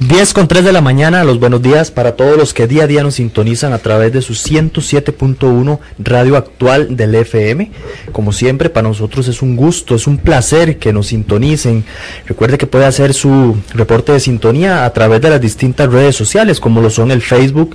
[0.00, 2.86] 10 con 3 de la mañana, los buenos días para todos los que día a
[2.86, 7.72] día nos sintonizan a través de su 107.1 Radio Actual del FM.
[8.12, 11.84] Como siempre, para nosotros es un gusto, es un placer que nos sintonicen.
[12.26, 16.60] Recuerde que puede hacer su reporte de sintonía a través de las distintas redes sociales,
[16.60, 17.74] como lo son el Facebook,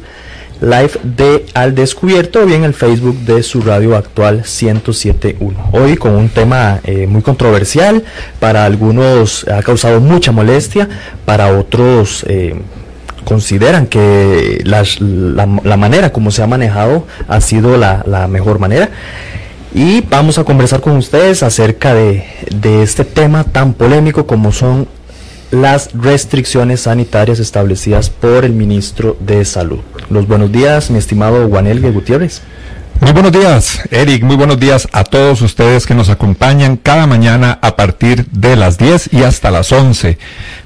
[0.63, 5.69] live de Al Descubierto o bien el Facebook de su radio actual 1071.
[5.73, 8.03] Hoy con un tema eh, muy controversial,
[8.39, 10.87] para algunos ha causado mucha molestia,
[11.25, 12.55] para otros eh,
[13.25, 18.89] consideran que la, manera como se ha manejado ha sido la, mejor manera.
[19.75, 22.23] Y vamos a conversar con ustedes acerca de
[22.83, 24.87] este tema tan polémico como son
[25.53, 29.81] las restricciones sanitarias establecidas por el ministro de Salud.
[30.09, 32.41] Los buenos días, mi estimado Juanelgue Gutiérrez.
[32.99, 34.23] Muy buenos días, Eric.
[34.23, 38.79] Muy buenos días a todos ustedes que nos acompañan cada mañana a partir de las
[38.79, 40.17] 10 y hasta las 11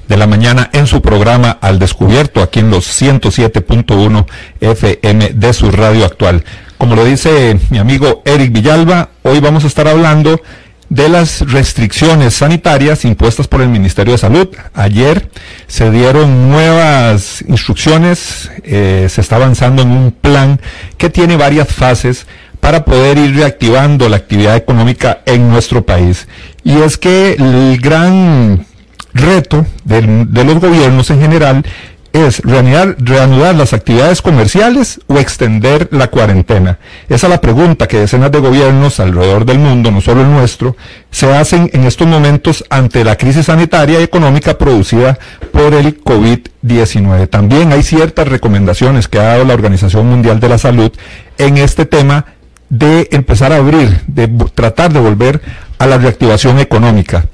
[0.08, 4.26] de la mañana en su programa Al Descubierto, aquí en los 107.1
[4.60, 6.44] FM de su radio actual.
[6.78, 10.40] Como lo dice mi amigo Eric Villalba, hoy vamos a estar hablando
[10.88, 14.48] de las restricciones sanitarias impuestas por el Ministerio de Salud.
[14.74, 15.28] Ayer
[15.66, 20.60] se dieron nuevas instrucciones, eh, se está avanzando en un plan
[20.96, 22.26] que tiene varias fases
[22.60, 26.26] para poder ir reactivando la actividad económica en nuestro país.
[26.64, 28.66] Y es que el gran
[29.14, 31.64] reto de los gobiernos en general
[32.12, 36.78] es reanudar, las actividades comerciales o extender la cuarentena?
[37.08, 40.76] Esa es la pregunta que decenas de gobiernos alrededor del mundo, no solo el nuestro,
[41.10, 45.18] se hacen en estos momentos ante la crisis sanitaria y económica producida
[45.52, 47.28] por el COVID-19.
[47.28, 50.92] También hay ciertas recomendaciones que ha dado la Organización Mundial de la Salud
[51.38, 52.26] en este tema
[52.68, 55.40] de empezar a abrir, de tratar de volver
[55.78, 57.24] a la reactivación económica.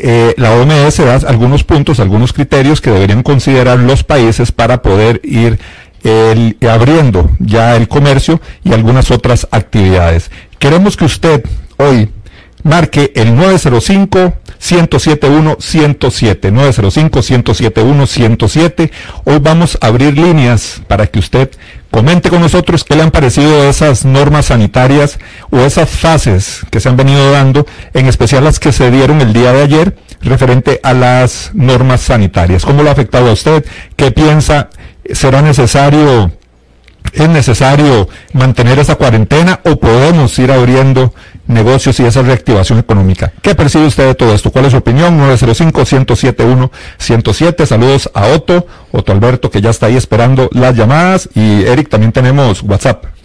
[0.00, 5.20] Eh, la OMS da algunos puntos, algunos criterios que deberían considerar los países para poder
[5.24, 5.58] ir
[6.66, 10.30] abriendo ya el comercio y algunas otras actividades.
[10.58, 11.44] Queremos que usted
[11.76, 12.08] hoy
[12.62, 18.92] marque el 905 1071 107 905 1071 107
[19.24, 21.50] hoy vamos a abrir líneas para que usted
[21.90, 25.18] comente con nosotros qué le han parecido esas normas sanitarias
[25.50, 29.32] o esas fases que se han venido dando en especial las que se dieron el
[29.32, 32.64] día de ayer referente a las normas sanitarias.
[32.64, 33.64] Cómo lo ha afectado a usted
[33.96, 34.70] qué piensa
[35.12, 36.32] será necesario
[37.12, 41.14] es necesario mantener esa cuarentena o podemos ir abriendo
[41.48, 43.32] negocios y esa reactivación económica.
[43.42, 44.50] ¿Qué percibe usted de todo esto?
[44.50, 45.18] ¿Cuál es su opinión?
[45.18, 47.66] 905-107-107.
[47.66, 51.28] Saludos a Otto, Otto Alberto, que ya está ahí esperando las llamadas.
[51.34, 53.17] Y Eric, también tenemos WhatsApp.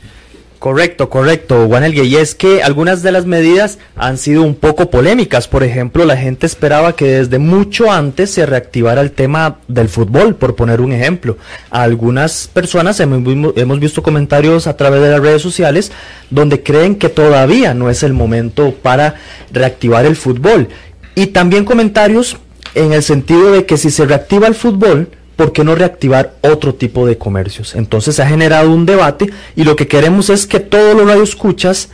[0.63, 2.05] Correcto, correcto, Juan Elgue.
[2.05, 5.49] Y es que algunas de las medidas han sido un poco polémicas.
[5.49, 10.35] Por ejemplo, la gente esperaba que desde mucho antes se reactivara el tema del fútbol,
[10.35, 11.37] por poner un ejemplo.
[11.69, 15.91] algunas personas hemos visto comentarios a través de las redes sociales
[16.29, 19.15] donde creen que todavía no es el momento para
[19.51, 20.69] reactivar el fútbol.
[21.13, 22.37] Y también comentarios
[22.73, 26.75] en el sentido de que si se reactiva el fútbol, ¿por qué no reactivar otro
[26.75, 27.75] tipo de comercios?
[27.75, 31.89] Entonces se ha generado un debate y lo que queremos es que todos los radioescuchas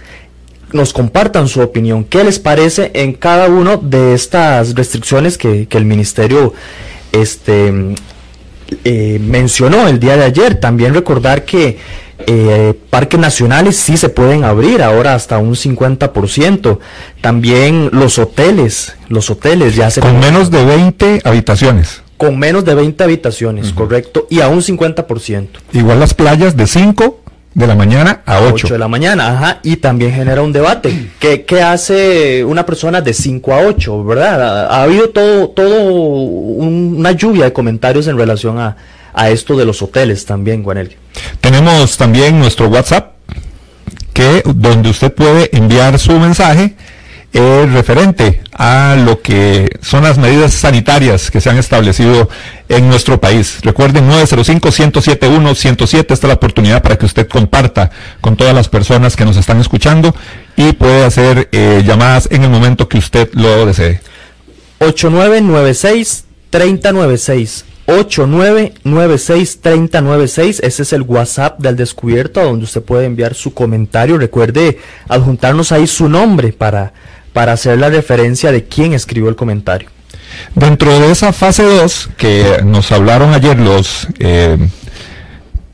[0.73, 2.03] nos compartan su opinión.
[2.03, 6.53] ¿Qué les parece en cada una de estas restricciones que, el ministerio
[7.11, 7.95] este,
[8.83, 10.59] eh, mencionó el día de ayer?
[10.59, 11.79] También recordar que
[12.27, 16.79] eh, parques nacionales sí se pueden abrir ahora hasta un 50%.
[17.21, 20.01] También los hoteles, los hoteles ya se...
[20.01, 25.47] Con menos de 20 habitaciones con menos de 20 habitaciones, correcto, y a un 50%.
[25.71, 27.21] Igual las playas de 5
[27.53, 28.51] de la mañana a 8.
[28.55, 31.11] 8 de la mañana, ajá, y también genera un debate.
[31.19, 34.65] ¿Qué, qué hace una persona de 5 a 8, verdad?
[34.69, 38.75] Ha, habido todo, todo una lluvia de comentarios en relación a,
[39.13, 40.97] a esto de los hoteles también, Juanel.
[41.39, 43.13] Tenemos también nuestro WhatsApp,
[44.11, 46.75] que donde usted puede enviar su mensaje
[47.33, 52.29] es referente a lo que son las medidas sanitarias que se han establecido
[52.67, 53.59] en nuestro país.
[53.61, 59.25] Recuerden 905-107-107, esta es la oportunidad para que usted comparta con todas las personas que
[59.25, 60.15] nos están escuchando
[60.55, 64.01] y puede hacer eh, llamadas en el momento que usted lo desee.
[64.79, 67.65] 8996-3096.
[67.89, 70.59] 8996-3096.
[70.61, 74.17] Ese es el WhatsApp del descubierto donde usted puede enviar su comentario.
[74.17, 74.77] Recuerde
[75.07, 76.93] adjuntarnos ahí su nombre para
[77.33, 79.89] para hacer la referencia de quién escribió el comentario.
[80.55, 84.57] Dentro de esa fase 2 que nos hablaron ayer los eh,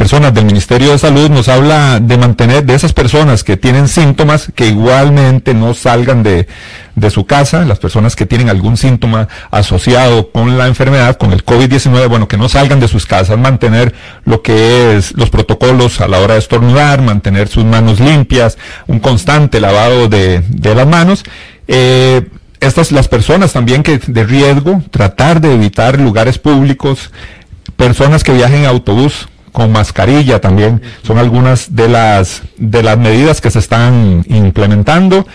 [0.05, 4.51] personas del Ministerio de Salud nos habla de mantener de esas personas que tienen síntomas
[4.53, 6.47] que igualmente no salgan de,
[6.93, 11.43] de su casa, las personas que tienen algún síntoma asociado con la enfermedad, con el
[11.43, 16.07] COVID-19, bueno, que no salgan de sus casas, mantener lo que es los protocolos a
[16.07, 21.23] la hora de estornudar, mantener sus manos limpias, un constante lavado de, de las manos.
[21.67, 22.29] Eh,
[22.59, 27.09] estas las personas también que de riesgo, tratar de evitar lugares públicos,
[27.75, 33.39] personas que viajen en autobús con mascarilla también son algunas de las de las medidas
[33.39, 35.25] que se están implementando.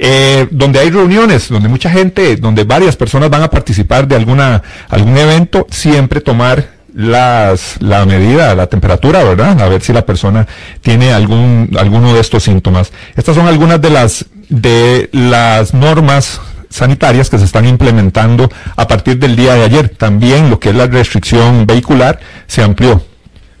[0.00, 4.62] Eh, donde hay reuniones, donde mucha gente, donde varias personas van a participar de alguna
[4.88, 9.60] algún evento, siempre tomar las, la medida, la temperatura, ¿verdad?
[9.60, 10.46] A ver si la persona
[10.82, 12.92] tiene algún, alguno de estos síntomas.
[13.16, 16.40] Estas son algunas de las, de las normas
[16.70, 19.88] sanitarias que se están implementando a partir del día de ayer.
[19.88, 23.07] También lo que es la restricción vehicular se amplió.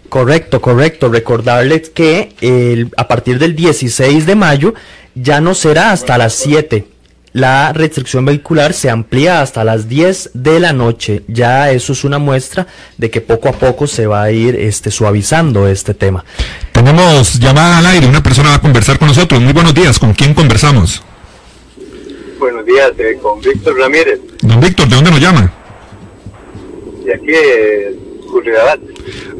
[0.08, 1.08] Correcto, correcto.
[1.08, 4.74] Recordarles que el, a partir del 16 de mayo
[5.14, 6.86] ya no será hasta las 7.
[7.34, 11.22] La restricción vehicular se amplía hasta las 10 de la noche.
[11.28, 12.66] Ya eso es una muestra
[12.96, 16.24] de que poco a poco se va a ir este, suavizando este tema.
[16.72, 19.40] Tenemos llamada al aire, una persona va a conversar con nosotros.
[19.40, 21.02] Muy buenos días, ¿con quién conversamos?
[22.38, 24.20] Buenos días, eh, con Víctor Ramírez.
[24.40, 25.52] Don Víctor, ¿de dónde nos llama?
[27.04, 28.80] De aquí, eh, Curridabat.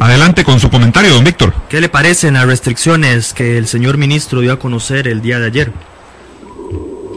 [0.00, 1.52] Adelante con su comentario, don Víctor.
[1.68, 5.46] ¿Qué le parecen las restricciones que el señor ministro dio a conocer el día de
[5.46, 5.72] ayer?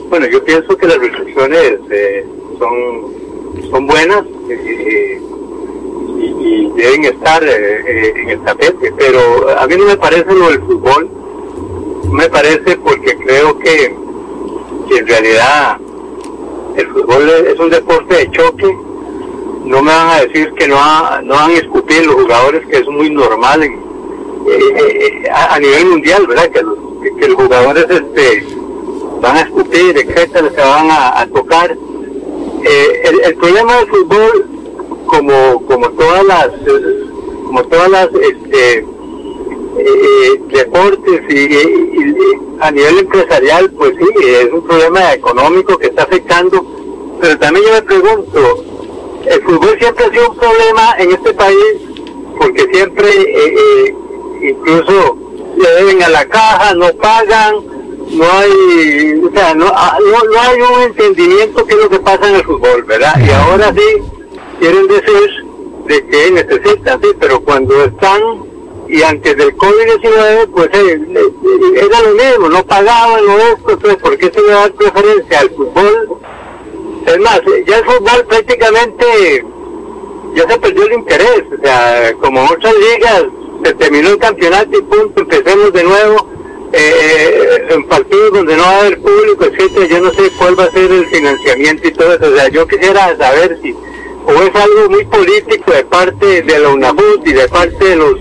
[0.09, 2.25] Bueno, yo pienso que las restricciones eh,
[2.59, 5.21] son, son buenas eh,
[6.19, 7.49] y, y deben estar eh,
[7.87, 11.09] eh, en el tapete, pero a mí no me parece lo del fútbol,
[12.11, 13.95] me parece porque creo que,
[14.89, 15.77] que en realidad
[16.75, 18.77] el fútbol es un deporte de choque,
[19.65, 22.77] no me van a decir que no, ha- no van a escupir los jugadores, que
[22.77, 23.71] es muy normal eh,
[24.47, 26.49] eh, a, nivel mundial, ¿verdad?
[26.49, 26.77] Que los,
[27.19, 28.45] que- los jugadores este,
[29.21, 31.77] van a escupir, etcétera, se van a, tocar.
[32.63, 34.45] Eh, el, el problema del fútbol,
[35.07, 36.49] como, como todas las,
[37.45, 41.57] como todas las este, eh, deportes y
[42.59, 46.65] a nivel empresarial, pues sí, es un problema económico que está afectando.
[47.19, 48.63] Pero también yo me pregunto,
[49.25, 51.77] el fútbol siempre ha sido un problema en este país
[52.37, 53.95] porque siempre eh, eh,
[54.41, 55.17] incluso
[55.57, 57.55] le deben a la caja, no pagan,
[58.11, 61.99] no hay, o sea, no, ah, no, no hay un entendimiento qué es lo que
[61.99, 63.13] pasa en el fútbol, ¿verdad?
[63.25, 64.01] Y ahora sí
[64.59, 65.45] quieren decir
[65.87, 68.21] de que necesitan, sí, pero cuando están
[68.87, 74.01] y antes del COVID-19, pues eh, eh, era lo mismo, no pagaban, no esto, entonces,
[74.01, 76.19] ¿por qué se le da preferencia al fútbol?
[77.05, 79.45] Es más, ya el fútbol prácticamente
[80.35, 83.25] ya se perdió el interés, o sea, como otras ligas,
[83.63, 86.27] se terminó el campeonato y punto, empecemos de nuevo,
[86.73, 90.65] eh, en partidos donde no va a haber público, etcétera, yo no sé cuál va
[90.65, 93.75] a ser el financiamiento y todo eso, o sea, yo quisiera saber si
[94.25, 98.15] o es algo muy político de parte de la UNAFUT y de parte de los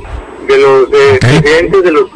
[0.47, 2.10] de los eh, presidentes de los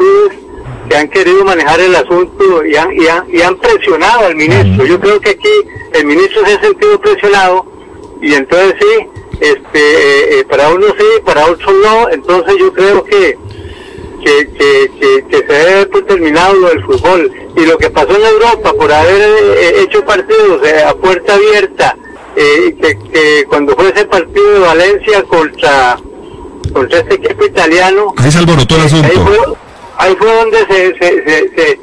[0.94, 4.86] que han querido manejar el asunto y han, y han, y han presionado al ministro.
[4.86, 5.48] Yo creo que aquí
[5.92, 7.66] el ministro se ha sentido presionado
[8.22, 9.06] y entonces sí,
[9.40, 12.08] este, eh, eh, para unos sí, para otros no.
[12.10, 13.36] Entonces yo creo que
[14.24, 17.32] que, que, que, que se debe por terminado lo del fútbol.
[17.56, 21.96] Y lo que pasó en Europa por haber eh, hecho partidos eh, a puerta abierta,
[22.36, 25.98] eh, que, que cuando fue ese partido de Valencia contra,
[26.72, 29.08] contra este equipo italiano, Ahí se alborotó el Ahí asunto.
[29.26, 29.36] fue,
[29.98, 31.24] ahí fue donde se, se,
[31.56, 31.78] se,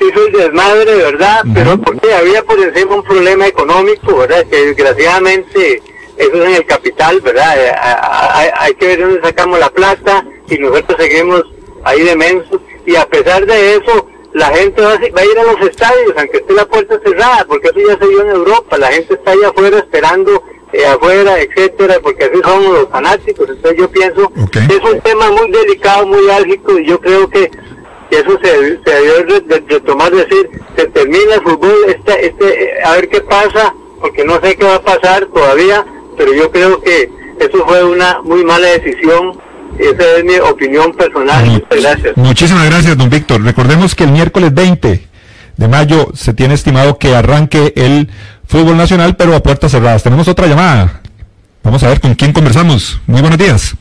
[0.00, 1.42] hizo el desmadre, ¿verdad?
[1.54, 4.44] Pero porque había por encima un problema económico, ¿verdad?
[4.50, 5.82] Que desgraciadamente
[6.16, 7.56] eso es en el capital, ¿verdad?
[7.58, 11.44] Eh, Hay, hay que ver dónde sacamos la plata y nosotros seguimos
[11.84, 12.60] ahí de mensos.
[12.84, 16.14] Y a pesar de eso, la gente va a, va a ir a los estadios,
[16.16, 18.78] aunque esté la puerta cerrada, porque eso ya se vio en Europa.
[18.78, 20.42] La gente está allá afuera esperando
[20.72, 23.48] eh, afuera, etcétera, porque así somos los fanáticos.
[23.48, 27.50] Entonces yo pienso que es un tema muy delicado, muy álgico, y yo creo que,
[28.10, 32.70] eso se, se debió re- de- retomar, decir, se termina el fútbol, este, este, eh,
[32.84, 35.84] a ver qué pasa, porque no sé qué va a pasar todavía,
[36.18, 37.08] pero yo creo que
[37.40, 39.38] eso fue una muy mala decisión,
[39.78, 42.16] esa es mi opinión personal, muchas gracias.
[42.18, 43.42] Muchísimas gracias, don Víctor.
[43.42, 45.08] Recordemos que el miércoles 20
[45.56, 48.10] de mayo se tiene estimado que arranque el
[48.52, 50.02] fútbol nacional, pero a puertas cerradas.
[50.02, 51.00] Tenemos otra llamada.
[51.62, 53.00] Vamos a ver con quién conversamos.
[53.06, 53.74] Muy buenos días.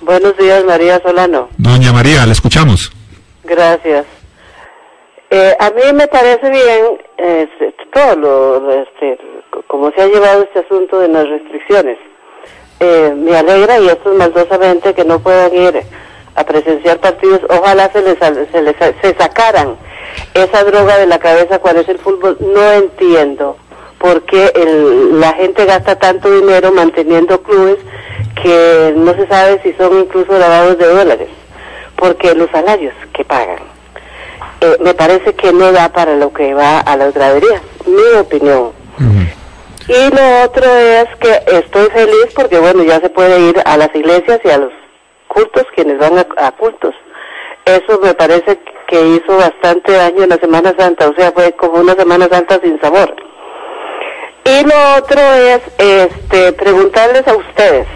[0.00, 1.48] Buenos días, María Solano.
[1.56, 2.90] Doña María, le escuchamos.
[3.44, 4.04] Gracias.
[5.30, 9.18] Eh, a mí me parece bien este, todo lo, este,
[9.68, 11.98] como se ha llevado este asunto de las restricciones.
[12.80, 15.80] Eh, me alegra y esto es maldosamente que no puedan ir
[16.34, 17.40] a presenciar partidos.
[17.48, 19.76] Ojalá se les, se les se sacaran
[20.34, 22.36] esa droga de la cabeza cuál es el fútbol.
[22.40, 23.56] No entiendo
[23.98, 27.78] por qué el, la gente gasta tanto dinero manteniendo clubes
[28.42, 31.28] que no se sabe si son incluso lavados de dólares,
[31.96, 33.76] porque los salarios que pagan
[34.60, 38.72] eh, me parece que no da para lo que va a las graderías, mi opinión.
[39.88, 43.94] Y lo otro es que estoy feliz porque, bueno, ya se puede ir a las
[43.94, 44.72] iglesias y a los
[45.28, 46.94] cultos, quienes van a, cultos.
[47.64, 51.80] Eso me parece que hizo bastante daño en la Semana Santa, o sea, fue como
[51.80, 53.14] una Semana Santa sin sabor.
[54.46, 57.86] Y lo otro es este preguntarles a ustedes.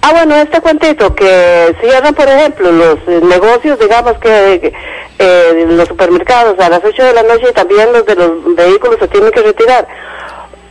[0.00, 4.72] Ah, bueno, este cuentito, que cierran, por ejemplo, los eh, negocios, digamos que
[5.18, 8.98] eh, los supermercados a las 8 de la noche y también los de los vehículos
[9.00, 9.86] se tienen que retirar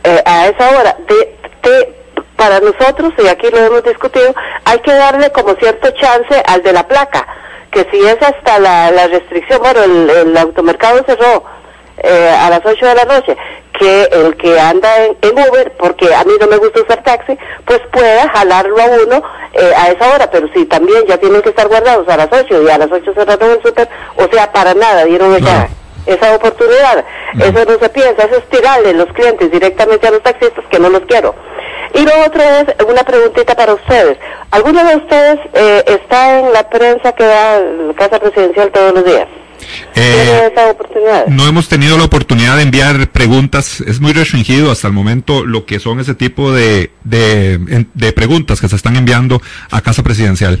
[0.02, 0.96] eh, a esa hora.
[1.06, 1.94] De,
[2.36, 4.34] para nosotros, y aquí lo hemos discutido,
[4.64, 7.26] hay que darle como cierto chance al de la placa,
[7.70, 11.44] que si es hasta la, la restricción, bueno, el, el automercado cerró
[12.02, 13.36] eh, a las 8 de la noche,
[13.78, 17.80] que el que anda en, Uber, porque a mí no me gusta usar taxi, pues
[17.92, 21.68] pueda jalarlo a uno eh, a esa hora, pero si también ya tienen que estar
[21.68, 25.04] guardados a las 8 y a las 8 cerrado el súper, o sea, para nada
[25.04, 25.68] dieron esa,
[26.06, 27.04] esa oportunidad.
[27.38, 30.88] Eso no se piensa, eso es tirarle los clientes directamente a los taxistas que no
[30.88, 31.34] los quiero.
[31.94, 34.18] Y lo otro es una preguntita para ustedes.
[34.50, 39.04] ¿Alguno de ustedes eh, está en la prensa que da la Casa Presidencial todos los
[39.04, 39.26] días?
[39.94, 40.50] Eh,
[41.28, 43.80] no hemos tenido la oportunidad de enviar preguntas.
[43.80, 48.68] Es muy restringido hasta el momento lo que son ese tipo de, de, preguntas que
[48.68, 50.60] se están enviando a Casa Presidencial.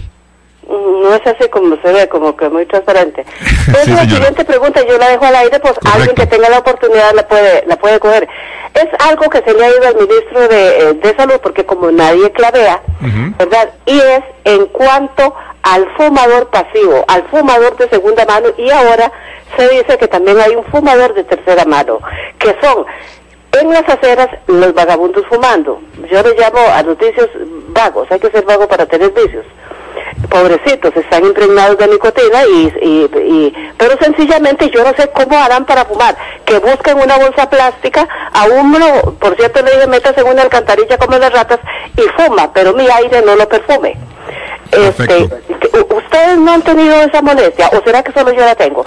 [1.02, 3.24] No es así como se ve, como que muy transparente.
[3.66, 7.12] Entonces la siguiente pregunta yo la dejo al aire, pues alguien que tenga la oportunidad
[7.14, 8.28] la puede, la puede coger.
[8.74, 12.30] Es algo que se le ha ido al ministro de, eh, Salud, porque como nadie
[12.30, 12.80] clavea,
[13.38, 13.70] ¿verdad?
[13.86, 19.10] Y es en cuanto al fumador pasivo, al fumador de segunda mano y ahora
[19.56, 22.00] se dice que también hay un fumador de tercera mano,
[22.38, 22.86] que son
[23.52, 25.80] en las aceras los vagabundos fumando.
[26.10, 27.28] Yo les llamo a los vicios
[27.68, 29.44] vagos, hay que ser vago para tener vicios.
[30.28, 35.84] Pobrecitos, están impregnados de nicotina y, y, pero sencillamente yo no sé cómo harán para
[35.84, 40.42] fumar, que busquen una bolsa plástica, a uno, por cierto le dije metas en una
[40.42, 41.60] alcantarilla como las ratas
[41.96, 43.96] y fuma, pero mi aire no lo perfume.
[44.72, 45.28] Este,
[45.94, 48.84] ¿Ustedes no han tenido esa molestia o será que solo yo la tengo?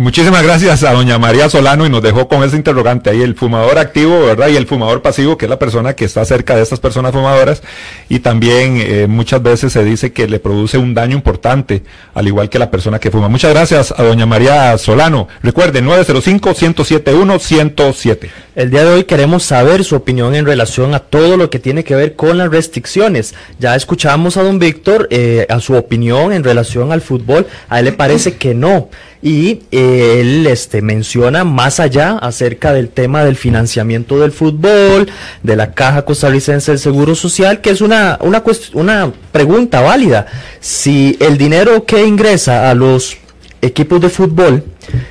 [0.00, 3.76] Muchísimas gracias a doña María Solano y nos dejó con ese interrogante ahí, el fumador
[3.76, 4.48] activo, ¿verdad?
[4.48, 7.62] Y el fumador pasivo, que es la persona que está cerca de estas personas fumadoras.
[8.08, 11.82] Y también eh, muchas veces se dice que le produce un daño importante,
[12.14, 13.28] al igual que la persona que fuma.
[13.28, 15.28] Muchas gracias a doña María Solano.
[15.42, 18.30] Recuerde, 905-107-107.
[18.56, 21.84] El día de hoy queremos saber su opinión en relación a todo lo que tiene
[21.84, 23.34] que ver con las restricciones.
[23.58, 27.46] Ya escuchamos a don Víctor, eh, a su opinión en relación al fútbol.
[27.68, 28.88] A él le parece que no
[29.22, 35.10] y eh, él este, menciona más allá acerca del tema del financiamiento del fútbol,
[35.42, 40.26] de la Caja Costarricense del Seguro Social, que es una, una, una pregunta válida.
[40.60, 43.18] Si el dinero que ingresa a los
[43.60, 44.64] equipos de fútbol,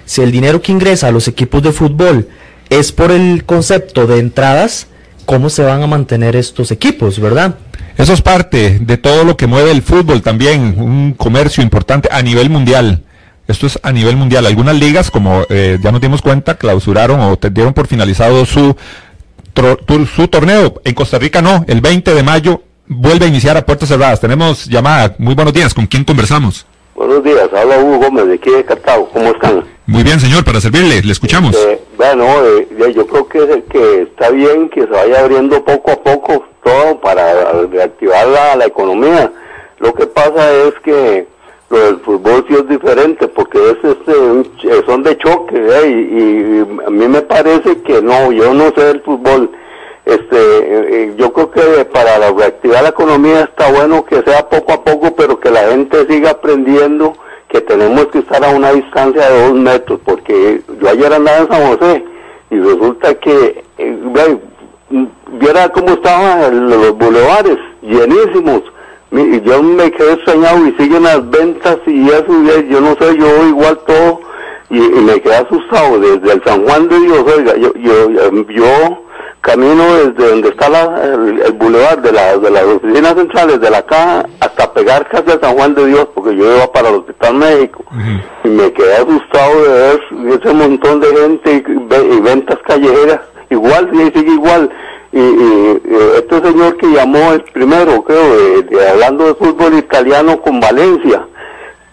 [0.06, 2.28] si el dinero que ingresa a los equipos de fútbol
[2.70, 4.88] es por el concepto de entradas,
[5.26, 7.56] ¿cómo se van a mantener estos equipos, verdad?
[7.96, 12.24] Eso es parte de todo lo que mueve el fútbol también, un comercio importante a
[12.24, 13.04] nivel mundial.
[13.50, 14.46] Esto es a nivel mundial.
[14.46, 18.76] Algunas ligas, como eh, ya nos dimos cuenta, clausuraron o dieron por finalizado su,
[20.16, 20.80] su torneo.
[20.84, 21.66] En Costa Rica no.
[21.68, 24.22] El 20 de mayo vuelve a iniciar a puertas cerradas.
[24.22, 25.16] Tenemos llamada.
[25.18, 25.74] Muy buenos días.
[25.74, 26.68] ¿Con quién conversamos?
[26.94, 27.50] Buenos días.
[27.52, 29.10] Habla Hugo Gómez de aquí de Cartago.
[29.10, 29.66] ¿Cómo están?
[29.88, 30.46] Muy bien, señor.
[30.46, 31.02] Para servirle.
[31.02, 31.56] Le escuchamos.
[31.56, 36.04] Eh, bueno, eh, yo creo que, que está bien que se vaya abriendo poco a
[36.04, 39.32] poco todo para reactivar la, la economía.
[39.80, 41.28] Lo que pasa es que
[41.70, 44.12] lo del fútbol sí es diferente porque es este
[44.64, 45.90] eh, son de choque ¿eh?
[45.90, 49.52] y, a mí me parece que no yo no sé del fútbol
[50.06, 54.84] este eh, yo creo que para reactivar la economía está bueno que sea poco a
[54.84, 57.14] poco pero que la gente siga aprendiendo
[57.48, 61.50] que tenemos que estar a una distancia de dos metros porque yo ayer andaba en
[61.50, 62.06] San José
[62.50, 63.64] y resulta que
[65.34, 68.64] viera cómo estaban los bulevares llenísimos
[69.12, 72.26] yo me quedé extrañado y siguen las ventas y eso,
[72.70, 74.22] yo no sé, yo igual todo
[74.70, 78.10] y, me quedé asustado desde el San Juan de Dios, oiga, yo, yo,
[78.50, 79.04] yo
[79.42, 83.70] camino desde donde está la, el, el bulevar de, la, de las oficinas centrales de
[83.72, 86.96] la caja hasta pegar casi a San Juan de Dios, porque yo iba para el
[86.96, 87.84] Hospital México
[88.44, 90.02] y me quedé asustado de ver
[90.40, 94.70] ese montón de gente y, ve- y ventas callejeras, igual, sí, sigue igual.
[95.12, 95.82] Y, y,
[96.18, 101.26] este señor que llamó el primero, creo, de- hablando de fútbol italiano con Valencia,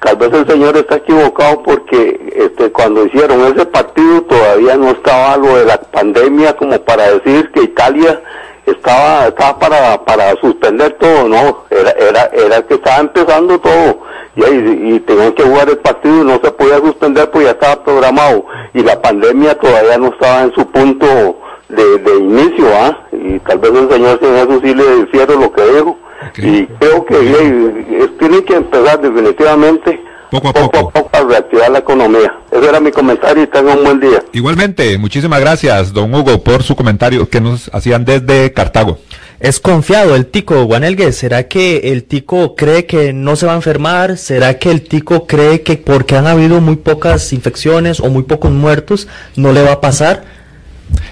[0.01, 5.37] tal vez el señor está equivocado porque este cuando hicieron ese partido todavía no estaba
[5.39, 8.21] lo de la pandemia como para decir que Italia
[8.67, 14.01] estaba estaba para para suspender todo no era era era que estaba empezando todo.
[14.37, 17.83] Y, y tenían que jugar el partido y no se podía suspender porque ya estaba
[17.83, 18.45] programado.
[18.75, 23.59] Y la pandemia todavía no estaba en su punto de, de inicio ah y tal
[23.59, 25.99] vez el señor sin eso sí le hicieron lo que dijo
[26.39, 30.89] y creo que tiene que empezar definitivamente Poco a poco, poco.
[30.89, 32.35] a poco a reactivar la economía.
[32.51, 34.25] Ese era mi comentario y tengan un buen día.
[34.33, 38.99] Igualmente, muchísimas gracias, don Hugo, por su comentario que nos hacían desde Cartago.
[39.39, 41.13] Es confiado el tico, Guanelgue.
[41.13, 44.17] ¿Será que el tico cree que no se va a enfermar?
[44.17, 48.51] ¿Será que el tico cree que porque han habido muy pocas infecciones o muy pocos
[48.51, 49.07] muertos
[49.37, 50.25] no le va a pasar?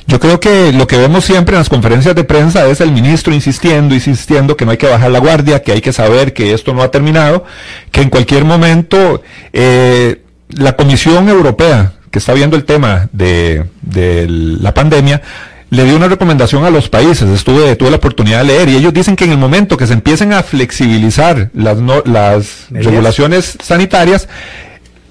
[0.06, 3.32] Yo creo que lo que vemos siempre en las conferencias de prensa es el ministro
[3.34, 6.74] insistiendo, insistiendo que no hay que bajar la guardia, que hay que saber que esto
[6.74, 7.44] no ha terminado,
[7.90, 14.26] que en cualquier momento eh, la Comisión Europea, que está viendo el tema de, de
[14.28, 15.22] la pandemia,
[15.70, 18.94] le dio una recomendación a los países, estuve, tuve la oportunidad de leer, y ellos
[18.94, 24.28] dicen que en el momento que se empiecen a flexibilizar las, no- las regulaciones sanitarias,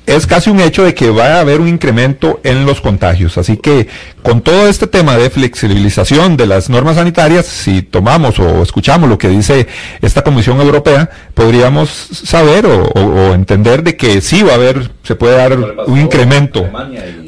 [0.05, 3.37] es casi un hecho de que va a haber un incremento en los contagios.
[3.37, 3.87] Así que
[4.21, 9.17] con todo este tema de flexibilización de las normas sanitarias, si tomamos o escuchamos lo
[9.17, 9.67] que dice
[10.01, 14.91] esta Comisión Europea, podríamos saber o, o- o entender de que sí va a haber,
[15.03, 15.57] se puede dar
[15.87, 16.67] un incremento.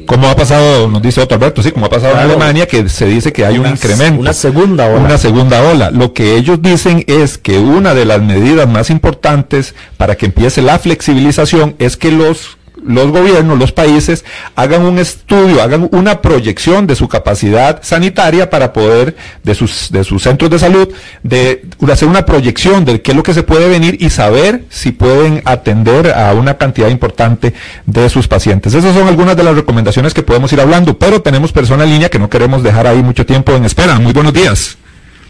[0.06, 2.18] Como ha pasado, nos dice otro Alberto, sí, como ha pasado en.
[2.20, 4.20] Alemania, que se dice que hay un incremento.
[4.20, 4.98] una segunda ola.
[5.00, 5.90] Una segunda ola.
[5.90, 10.62] Lo que ellos dicen es que una de las medidas más importantes para que empiece
[10.62, 14.24] la flexibilización es que los los gobiernos, los países,
[14.54, 20.04] hagan un estudio, hagan una proyección de su capacidad sanitaria para poder, de sus, de
[20.04, 20.88] sus centros de salud,
[21.22, 24.92] de, hacer una proyección de qué es lo que se puede venir y saber si
[24.92, 27.54] pueden atender a una cantidad importante
[27.86, 28.74] de sus pacientes.
[28.74, 32.08] Esas son algunas de las recomendaciones que podemos ir hablando, pero tenemos persona en línea
[32.08, 33.98] que no queremos dejar ahí mucho tiempo en espera.
[33.98, 34.76] Muy buenos días.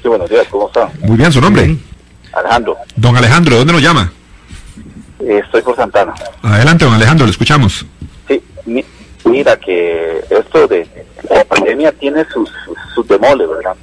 [0.03, 0.88] Sí, buenos días, ¿cómo están?
[1.01, 1.77] Muy bien, su nombre.
[2.33, 4.12] Alejandro, Don Alejandro, ¿de dónde nos llama?
[5.21, 6.15] Estoy por Santana.
[6.43, 7.85] Adelante, don Alejandro, le escuchamos.
[8.29, 8.85] Sí, mi-
[9.25, 10.87] mira que esto de
[11.31, 13.75] la pandemia tiene sus, sus, sus bemoles, ¿verdad?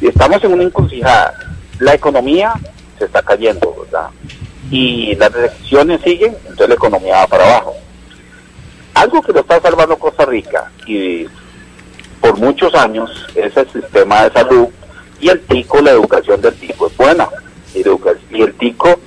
[0.00, 1.34] Y Estamos en una encrucijada.
[1.78, 2.52] La economía
[2.98, 4.08] se está cayendo, ¿verdad?
[4.70, 7.74] Y las restricciones siguen, entonces la economía va para abajo.
[8.94, 11.26] Algo que lo está salvando Costa Rica y
[12.20, 14.68] por muchos años es el sistema de salud
[15.20, 17.28] y el tico, la educación del tico es buena.
[17.74, 18.98] Y el tico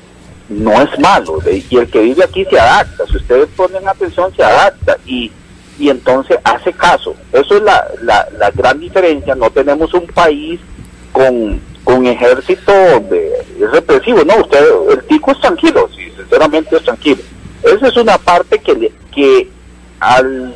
[0.49, 1.39] no es malo.
[1.49, 3.05] y el que vive aquí se adapta.
[3.07, 4.97] Si ustedes ponen atención, se adapta.
[5.05, 5.31] Y,
[5.79, 7.15] y entonces hace caso.
[7.33, 9.35] Eso es la, la, la gran diferencia.
[9.35, 10.59] No tenemos un país
[11.11, 12.71] con, con ejército
[13.09, 14.23] de, es represivo.
[14.23, 15.89] No, usted, el tico es tranquilo.
[15.95, 17.21] Sí, sinceramente es tranquilo.
[17.63, 19.49] Esa es una parte que, le- que
[19.99, 20.53] al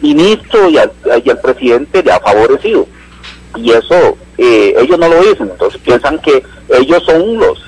[0.00, 0.90] ministro y al,
[1.24, 2.86] y al presidente le ha favorecido.
[3.56, 6.42] Y eso eh, ellos no lo dicen, entonces piensan que
[6.78, 7.58] ellos son los,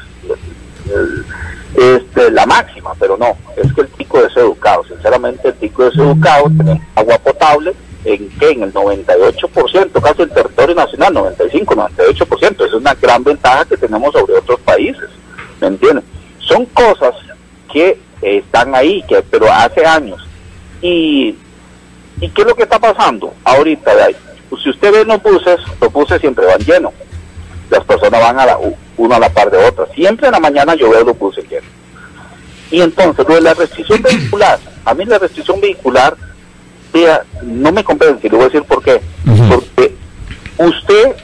[1.74, 5.94] este, la máxima, pero no, es que el tico es educado, sinceramente el tico es
[5.96, 7.74] educado, tenemos agua potable
[8.04, 13.64] en que en el 98%, casi el territorio nacional, 95, 98%, es una gran ventaja
[13.64, 15.08] que tenemos sobre otros países,
[15.60, 16.04] ¿me entienden?
[16.40, 17.14] Son cosas
[17.72, 20.26] que están ahí, que pero hace años.
[20.80, 21.36] Y,
[22.20, 23.94] ¿Y qué es lo que está pasando ahorita?
[23.94, 24.16] de ahí?
[24.62, 26.92] Si usted ve los buses, los buses siempre van llenos
[27.70, 28.58] las personas van a la,
[28.98, 29.86] una a la par de otra.
[29.94, 31.70] Siempre en la mañana yo veo los buses llenos.
[32.70, 36.14] Y entonces, lo de la restricción vehicular, a mí la restricción vehicular,
[36.92, 39.00] vea, no me convence, le voy a decir por qué.
[39.48, 39.94] Porque
[40.58, 41.16] usted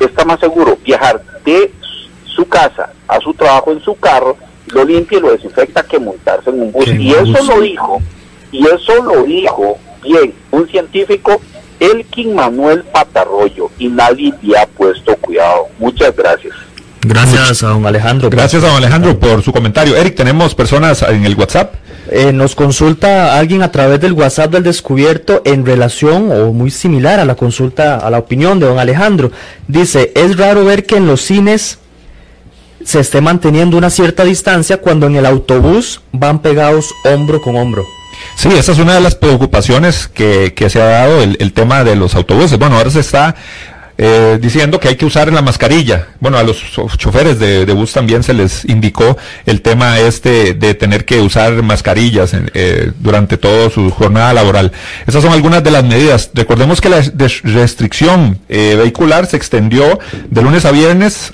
[0.00, 1.72] está más seguro viajar de
[2.24, 4.36] su casa a su trabajo en su carro,
[4.66, 6.88] lo limpia y lo desinfecta que montarse en un bus.
[6.88, 7.46] Y eso bus.
[7.46, 8.02] lo dijo,
[8.50, 11.40] y eso lo dijo bien un científico,
[11.80, 15.68] Elkin Manuel Patarroyo, y nadie le ha puesto cuidado.
[15.78, 16.54] Muchas gracias.
[17.02, 18.30] Gracias a don Alejandro.
[18.30, 19.96] Gracias a don Alejandro por su comentario.
[19.96, 21.74] Eric, tenemos personas en el WhatsApp.
[22.10, 27.20] Eh, nos consulta alguien a través del WhatsApp del descubierto en relación o muy similar
[27.20, 29.30] a la consulta, a la opinión de don Alejandro.
[29.66, 31.78] Dice, es raro ver que en los cines
[32.82, 37.84] se esté manteniendo una cierta distancia cuando en el autobús van pegados hombro con hombro.
[38.36, 41.84] Sí, esa es una de las preocupaciones que, que se ha dado el, el tema
[41.84, 42.58] de los autobuses.
[42.58, 43.36] Bueno, ahora se está
[44.00, 46.06] eh, diciendo que hay que usar la mascarilla.
[46.20, 46.62] Bueno, a los
[46.96, 52.32] choferes de, bus también se les indicó el tema este de tener que usar mascarillas
[52.54, 54.70] eh, durante toda su jornada laboral.
[55.04, 56.30] Esas son algunas de las medidas.
[56.32, 57.02] Recordemos que la
[57.42, 59.98] restricción eh, vehicular se extendió
[60.30, 61.32] de lunes a viernes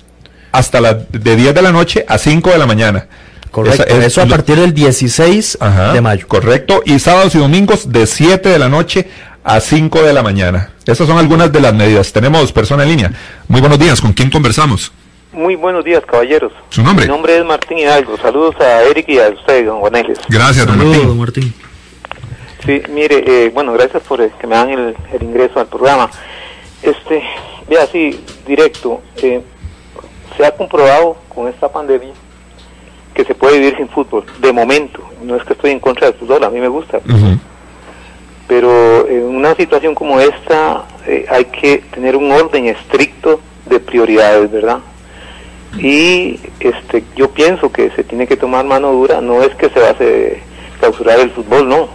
[0.51, 3.09] hasta la, de 10 de la noche a 5 de la mañana.
[3.55, 5.59] Correcto, eso a partir del 16
[5.93, 6.27] de mayo.
[6.27, 9.09] Correcto, y sábados y domingos de 7 de la noche
[9.45, 10.73] a 5 de la mañana.
[10.85, 12.13] Esas son algunas de las medidas.
[12.13, 13.13] Tenemos persona en línea.
[13.47, 14.91] Muy buenos días, ¿con quién conversamos?
[15.33, 16.53] Muy buenos días, caballeros.
[16.71, 17.05] ¿Su nombre?
[17.05, 18.17] Mi nombre es Martín Hidalgo.
[18.17, 20.19] Saludos a Eric y a usted, don Juaneles.
[20.29, 21.07] Gracias, don Martín.
[21.07, 21.55] Don Martín.
[22.67, 26.11] Sí, mire, eh, bueno, gracias por eh, que me dan el, ingreso al programa.
[26.83, 27.23] Este,
[27.69, 29.43] vea, así, directo, eh,
[30.37, 32.11] se ha comprobado con esta pandemia
[33.15, 35.03] que se puede vivir sin fútbol, de momento.
[35.23, 37.01] No es que estoy en contra del fútbol, a mí me gusta
[38.47, 44.51] pero en una situación como esta eh, hay que tener un orden estricto de prioridades,
[44.51, 44.79] ¿verdad?
[45.79, 49.81] Y este, yo pienso que se tiene que tomar mano dura, no es que se
[49.81, 49.97] va a
[50.79, 51.89] clausurar el fútbol, no.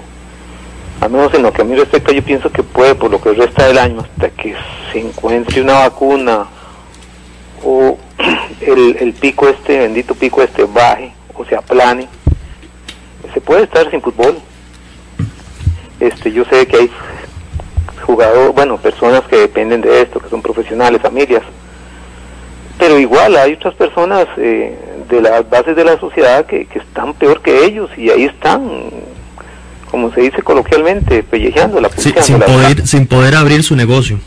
[1.00, 3.32] Al menos en lo que a mí respecta, yo pienso que puede, por lo que
[3.32, 4.54] resta del año, hasta que
[4.92, 6.48] se encuentre una vacuna
[7.64, 7.98] o
[8.62, 12.08] el, el pico este, bendito pico este, baje o se aplane,
[13.34, 14.38] se puede estar sin fútbol.
[16.00, 16.92] Este, yo sé que hay
[18.04, 21.44] jugadores, bueno, personas que dependen de esto, que son profesionales, familias,
[22.78, 24.78] pero igual hay otras personas eh,
[25.10, 28.90] de las bases de la sociedad que, están peor que ellos y ahí están,
[29.92, 34.20] como se dice coloquialmente, pellejeando la sin, poder, sin poder abrir su negocio.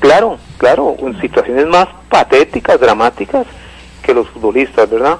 [0.00, 3.46] Claro, claro, en situaciones más patéticas, dramáticas
[4.02, 5.18] que los futbolistas, ¿verdad?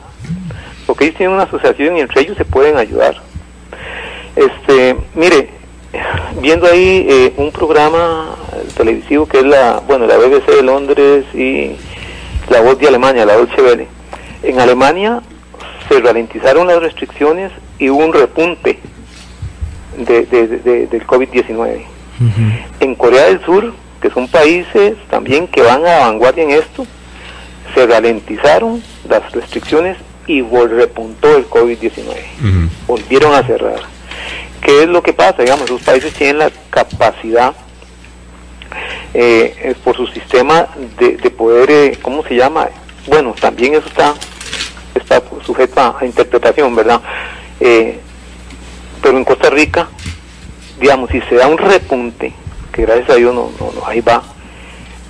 [0.87, 3.17] Porque ellos tienen una asociación y entre ellos se pueden ayudar.
[4.37, 5.51] Este, mire,
[6.41, 8.37] viendo ahí eh, un programa
[8.77, 11.77] televisivo que es la, bueno, la BBC de Londres y
[12.49, 13.89] la voz de Alemania, la Deutsche Welle.
[14.43, 15.21] En Alemania
[15.89, 18.79] se ralentizaron las restricciones y hubo un repunte
[19.97, 21.85] de, del COVID-19.
[22.81, 26.87] En Corea del Sur, que son países también que van a vanguardia en esto,
[27.75, 32.71] se ralentizaron las restricciones y repuntó el COVID-19.
[32.87, 33.81] Volvieron a cerrar.
[34.61, 35.43] ¿Qué es lo que pasa?
[35.43, 37.55] Digamos, esos países tienen la capacidad
[39.15, 42.69] eh, por su sistema de, poder, eh, ¿cómo se llama?
[43.07, 44.15] Bueno, también eso está,
[44.95, 47.01] está sujeto a, interpretación, ¿verdad?
[47.61, 47.99] Eh,
[49.01, 49.89] pero en Costa Rica,
[50.79, 52.35] digamos, si se da un repunte,
[52.79, 54.23] que gracias a Dios no, no, ahí va,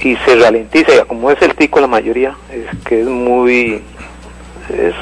[0.01, 3.83] y se ralentiza, como es el tico la mayoría, es que es muy,
[4.71, 4.95] es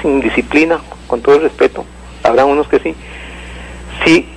[0.00, 1.84] sin disciplina, con todo el respeto,
[2.22, 2.94] habrá unos que sí,
[4.04, 4.28] si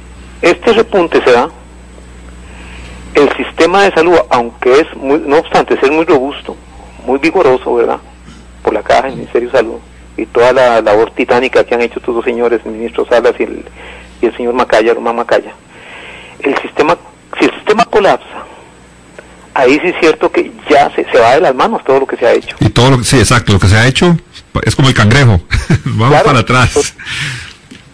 [0.41, 1.48] este repunte se da,
[3.13, 6.56] el sistema de salud, aunque es, muy, no obstante ser muy robusto,
[7.06, 8.00] muy vigoroso, ¿verdad?
[8.63, 9.78] Por la Caja del Ministerio de Salud
[10.17, 13.43] y toda la labor titánica que han hecho estos dos señores, el ministro Salas y
[13.43, 13.63] el,
[14.21, 15.54] y el señor Macaya, Román Macaya,
[16.39, 16.98] el sistema,
[17.39, 18.45] si el sistema colapsa,
[19.54, 22.17] ahí sí es cierto que ya se, se va de las manos todo lo que
[22.17, 22.56] se ha hecho.
[22.60, 24.17] Y todo lo que, sí, exacto, lo que se ha hecho
[24.63, 25.41] es como el cangrejo,
[25.86, 26.95] vamos para atrás.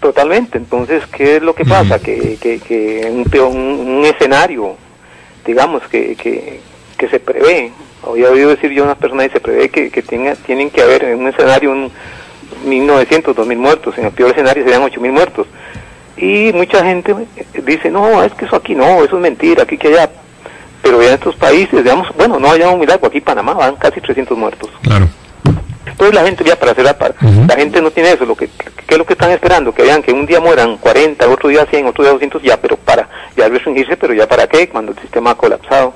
[0.01, 0.58] Totalmente.
[0.58, 1.99] Entonces, ¿qué es lo que pasa?
[1.99, 4.75] que, que, que un, un, escenario,
[5.45, 6.60] digamos, que, que,
[6.97, 7.71] que se prevé,
[8.06, 10.82] había oído decir yo a unas personas y se prevé que, que tenga, tienen que
[10.82, 11.91] haber en un escenario un
[12.65, 15.47] 1900, 2000 muertos, en el peor escenario serían 8000 muertos.
[16.17, 17.15] Y mucha gente
[17.63, 20.10] dice, no, es que eso aquí no, eso es mentira, aquí que allá.
[20.82, 24.38] Pero en estos países, digamos, bueno, no haya un milagro, aquí Panamá van casi 300
[24.38, 24.69] muertos.
[24.82, 25.08] Claro.
[25.86, 28.50] Entonces la gente ya para hacer la par, la gente no tiene eso, lo que
[28.91, 29.74] ¿qué es lo que están esperando?
[29.74, 32.76] Que vean que un día mueran 40, otro día 100, otro día 200, ya, pero
[33.41, 35.93] ya restringirse, pero ya para qué, cuando el sistema ha colapsado.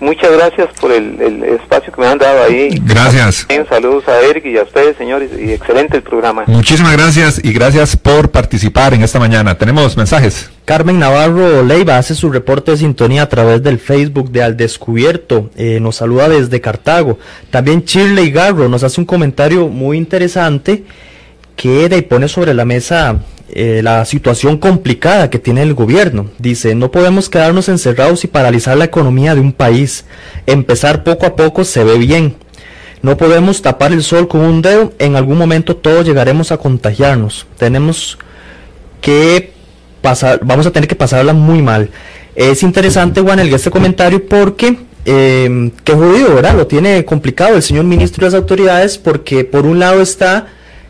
[0.00, 2.80] Muchas gracias por el, espacio que me han dado ahí.
[2.84, 3.46] Gracias.
[3.68, 6.44] saludos a Eric y a ustedes, señores, y excelente el programa.
[6.46, 9.58] Muchísimas gracias y gracias por participar en esta mañana.
[9.58, 10.50] Tenemos mensajes.
[10.64, 15.50] Carmen Navarro Leiva hace su reporte de sintonía a través del Facebook de Al Descubierto.
[15.56, 17.18] Eh, nos saluda desde Cartago.
[17.50, 20.84] También Shirley Garro nos hace un comentario muy interesante
[21.56, 23.16] que y pone sobre la mesa
[23.50, 26.26] eh, la situación complicada que tiene el gobierno.
[26.38, 30.04] Dice, no podemos quedarnos encerrados y paralizar la economía de un país.
[30.46, 32.36] Empezar poco a poco se ve bien.
[33.00, 34.92] No podemos tapar el sol con un dedo.
[34.98, 37.46] En algún momento todos llegaremos a contagiarnos.
[37.56, 38.18] Tenemos
[39.00, 39.52] que
[40.02, 41.90] pasar, vamos a tener que pasarla muy mal.
[42.34, 46.54] Es interesante, Juan, el este comentario porque eh, qué jodido, ¿verdad?
[46.54, 50.48] Lo tiene complicado el señor ministro y las autoridades porque por un lado está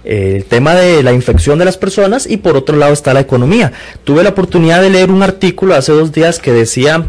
[0.08, 3.72] el tema de la infección de las personas y por otro lado está la economía.
[4.04, 7.06] Tuve la oportunidad de leer un artículo hace dos días que decía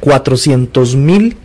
[0.00, 1.36] 400 mil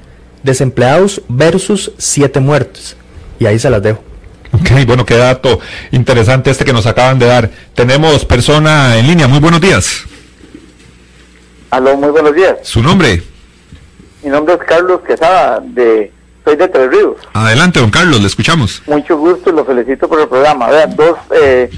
[0.42, 2.98] desempleados versus 7 muertos.
[3.38, 4.04] Y ahí se las dejo.
[4.52, 5.60] Ok, bueno, qué dato
[5.92, 7.52] interesante este que nos acaban de dar.
[7.76, 10.04] Tenemos persona en línea, muy buenos días.
[11.70, 12.58] Aló, muy buenos días.
[12.64, 13.22] ¿Su nombre?
[14.24, 16.12] Mi nombre es Carlos Quesada, de,
[16.44, 17.18] soy de Tres Ríos.
[17.34, 18.82] Adelante, don Carlos, le escuchamos.
[18.88, 20.70] Mucho gusto y lo felicito por el programa.
[20.70, 21.70] Vean, dos, eh,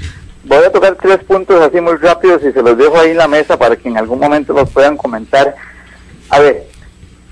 [0.44, 3.28] voy a tocar tres puntos así muy rápidos y se los dejo ahí en la
[3.28, 5.54] mesa para que en algún momento los puedan comentar.
[6.30, 6.66] A ver,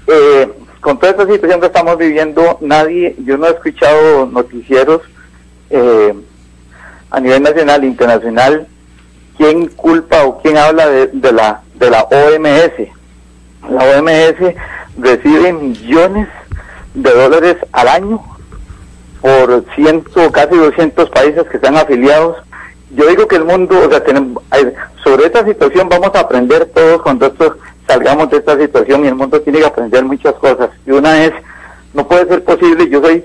[0.06, 5.02] eh, con toda esta situación que estamos viviendo, nadie, yo no he escuchado noticieros
[5.70, 6.14] eh,
[7.10, 8.68] a nivel nacional e internacional
[9.36, 12.88] quién culpa o quién habla de, de la de la OMS.
[13.68, 14.54] La OMS
[14.98, 16.28] recibe millones
[16.94, 18.22] de dólares al año
[19.20, 22.36] por ciento, casi 200 países que están afiliados.
[22.90, 24.42] Yo digo que el mundo, o sea, tenemos,
[25.02, 27.56] sobre esta situación vamos a aprender todos cuando esto,
[27.88, 30.70] salgamos de esta situación y el mundo tiene que aprender muchas cosas.
[30.86, 31.32] Y una es,
[31.92, 33.24] no puede ser posible, yo soy,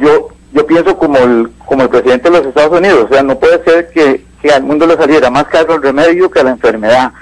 [0.00, 3.38] yo, yo pienso como el, como el presidente de los Estados Unidos, o sea, no
[3.38, 7.12] puede ser que, que al mundo le saliera más caro el remedio que la enfermedad.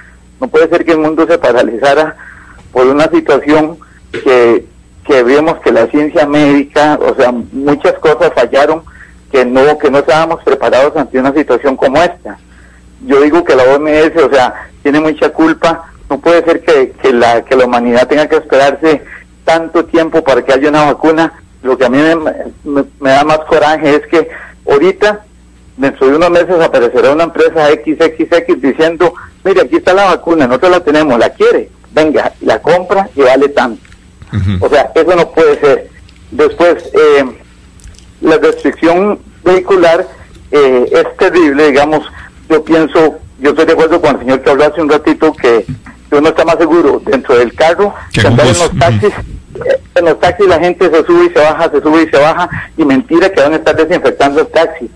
[0.40, 2.16] No puede ser que el mundo se paralizara
[2.72, 3.76] por una situación
[4.12, 4.71] que,
[5.04, 8.82] que vemos que la ciencia médica, o sea, muchas cosas fallaron
[9.30, 12.38] que no que no estábamos preparados ante una situación como esta.
[13.04, 15.90] Yo digo que la OMS, o sea, tiene mucha culpa.
[16.08, 19.02] No puede ser que, que la que la humanidad tenga que esperarse
[19.44, 21.32] tanto tiempo para que haya una vacuna.
[21.62, 24.28] Lo que a mí me, me da más coraje es que
[24.68, 25.24] ahorita
[25.76, 30.72] dentro de unos meses aparecerá una empresa XXX diciendo, mire, aquí está la vacuna, nosotros
[30.72, 33.91] la tenemos, la quiere, venga, la compra y vale tanto.
[34.60, 35.90] O sea, eso no puede ser.
[36.30, 37.24] Después, eh,
[38.22, 40.06] la restricción vehicular
[40.50, 42.04] eh, es terrible, digamos,
[42.48, 45.66] yo pienso, yo estoy de acuerdo con el señor que habló hace un ratito que,
[46.10, 49.14] uno está más seguro dentro del carro que andar en los taxis.
[49.64, 52.18] Eh, en los taxis la gente se sube y se baja, se sube y se
[52.18, 54.90] baja, y mentira que van a estar desinfectando el taxi.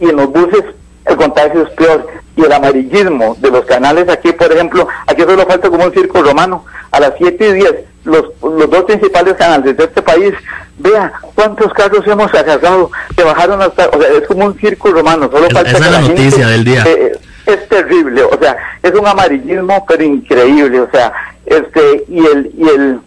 [0.00, 0.64] Y en los buses
[1.06, 2.06] el contagio es peor.
[2.36, 6.22] Y el amarillismo de los canales aquí, por ejemplo, aquí solo falta como un circo
[6.22, 6.64] romano.
[6.90, 7.74] A las 7 y 10,
[8.10, 10.34] los, los dos principales canales de este país,
[10.78, 15.30] vea cuántos carros hemos agarrado, que bajaron hasta, o sea, es como un circo romano.
[15.30, 16.84] Solo falta esa que es la noticia del día.
[16.86, 17.12] eh,
[17.46, 21.12] es terrible, o sea, es un amarillismo pero increíble, o sea,
[21.46, 23.00] este, y el, y el,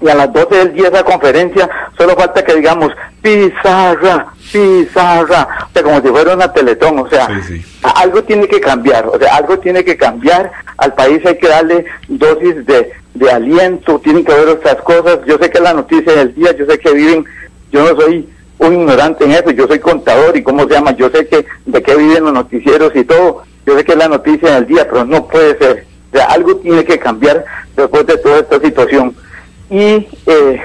[0.00, 5.72] y a las 12 del día esa conferencia, solo falta que digamos pizarra, pizarra, o
[5.72, 7.28] sea, como si fuera una teletón, o sea,
[7.96, 11.84] algo tiene que cambiar, o sea, algo tiene que cambiar, al país hay que darle
[12.08, 16.34] dosis de, de aliento, tienen que ver otras cosas, yo sé que la noticia del
[16.34, 17.24] día, yo sé que viven,
[17.72, 21.10] yo no soy un ignorante en eso, yo soy contador y cómo se llama, yo
[21.10, 24.54] sé que de qué viven los noticieros y todo, yo sé que es la noticia
[24.54, 27.44] del día, pero no puede ser, o sea, algo tiene que cambiar
[27.76, 29.14] después de toda esta situación.
[29.68, 30.60] Y eh,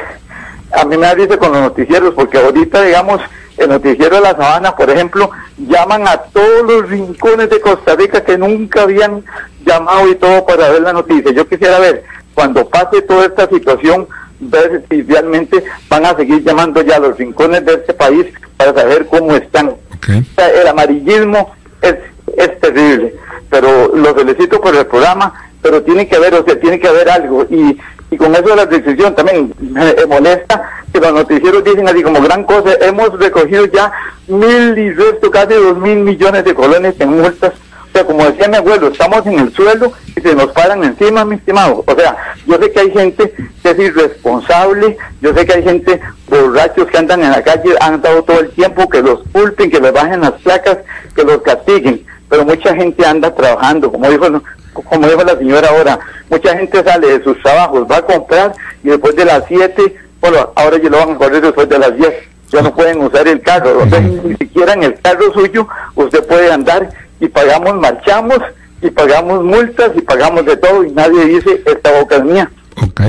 [0.74, 3.22] a mí me da con los noticieros porque ahorita digamos
[3.58, 8.24] el noticiero de la sabana por ejemplo llaman a todos los rincones de Costa Rica
[8.24, 9.24] que nunca habían
[9.66, 11.32] llamado y todo para ver la noticia.
[11.32, 14.08] Yo quisiera ver cuando pase toda esta situación
[14.40, 18.26] ver si realmente van a seguir llamando ya a los rincones de este país
[18.58, 19.76] para saber cómo están
[20.08, 21.96] el amarillismo es,
[22.38, 23.14] es terrible
[23.50, 27.10] pero lo felicito por el programa pero tiene que haber, o sea, tiene que haber
[27.10, 27.46] algo.
[27.50, 27.78] Y,
[28.10, 32.04] y con eso de la decisión también me, me molesta que los noticieros dicen así
[32.04, 33.92] como gran cosa, hemos recogido ya
[34.28, 37.54] mil y resto, casi dos mil millones de colones en multas.
[37.92, 41.26] O sea, como decía mi abuelo, estamos en el suelo y se nos paran encima,
[41.26, 41.84] mi estimado.
[41.86, 42.16] O sea,
[42.48, 46.00] yo sé que hay gente que es irresponsable, yo sé que hay gente
[46.30, 49.82] borrachos que andan en la calle, han dado todo el tiempo, que los culpen, que
[49.82, 50.78] les bajen las placas,
[51.14, 52.06] que los castiguen.
[52.30, 54.42] Pero mucha gente anda trabajando, como dijo
[54.74, 56.00] como dijo la señora ahora,
[56.30, 60.50] mucha gente sale de sus trabajos, va a comprar y después de las 7, bueno,
[60.56, 62.14] ahora ya lo van a correr después de las 10,
[62.50, 66.26] ya no pueden usar el carro, o sea, ni siquiera en el carro suyo usted
[66.26, 66.90] puede andar
[67.22, 68.40] y pagamos, marchamos
[68.82, 72.52] y pagamos multas y pagamos de todo y nadie dice esta boca es mía.
[72.82, 73.02] Ok.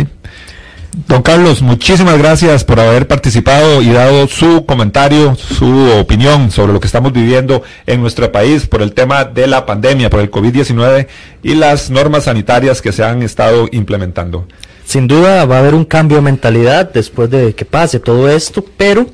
[1.09, 6.81] Don Carlos, muchísimas gracias por haber participado y dado su comentario, su opinión sobre lo
[6.81, 11.07] que estamos viviendo en nuestro país por el tema de la pandemia, por el COVID-19
[11.43, 14.47] y las normas sanitarias que se han estado implementando.
[14.85, 18.63] Sin duda va a haber un cambio de mentalidad después de que pase todo esto,
[18.77, 19.07] pero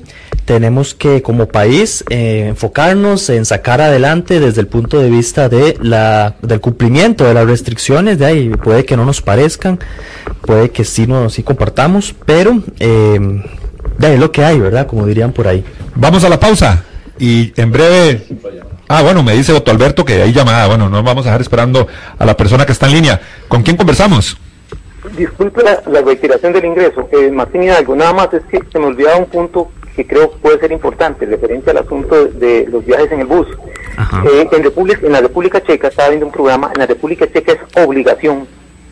[0.45, 5.77] tenemos que como país eh, enfocarnos en sacar adelante desde el punto de vista de
[5.81, 9.79] la, del cumplimiento de las restricciones, de ahí puede que no nos parezcan,
[10.41, 13.19] puede que sí nos sí compartamos, pero eh,
[13.97, 14.87] de ahí es lo que hay, ¿verdad?
[14.87, 15.63] Como dirían por ahí.
[15.95, 16.83] Vamos a la pausa
[17.17, 18.25] y en breve...
[18.91, 20.65] Ah, bueno, me dice Otto Alberto que hay llamada.
[20.65, 21.87] Bueno, no vamos a dejar esperando
[22.17, 23.21] a la persona que está en línea.
[23.47, 24.35] ¿Con quién conversamos?
[25.15, 28.85] disculpe la, la reiteración del ingreso, eh, Martín Hidalgo, nada más es que se me
[28.85, 33.19] olvidaba un punto que creo puede ser importante, referente al asunto de, los viajes en
[33.19, 33.47] el bus.
[34.31, 37.51] Eh, en, República, en la República Checa estaba viendo un programa, en la República Checa
[37.51, 38.47] es obligación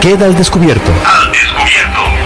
[0.00, 0.90] queda el descubierto.
[1.04, 2.15] Al descubierto.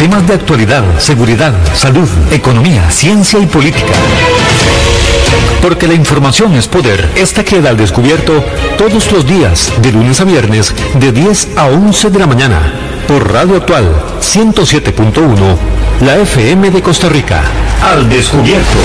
[0.00, 3.92] Temas de actualidad, seguridad, salud, economía, ciencia y política.
[5.60, 7.10] Porque la información es poder.
[7.16, 8.42] Esta queda al descubierto
[8.78, 12.72] todos los días, de lunes a viernes, de 10 a 11 de la mañana,
[13.06, 15.56] por Radio Actual 107.1,
[16.00, 17.42] la FM de Costa Rica.
[17.82, 18.78] Al descubierto.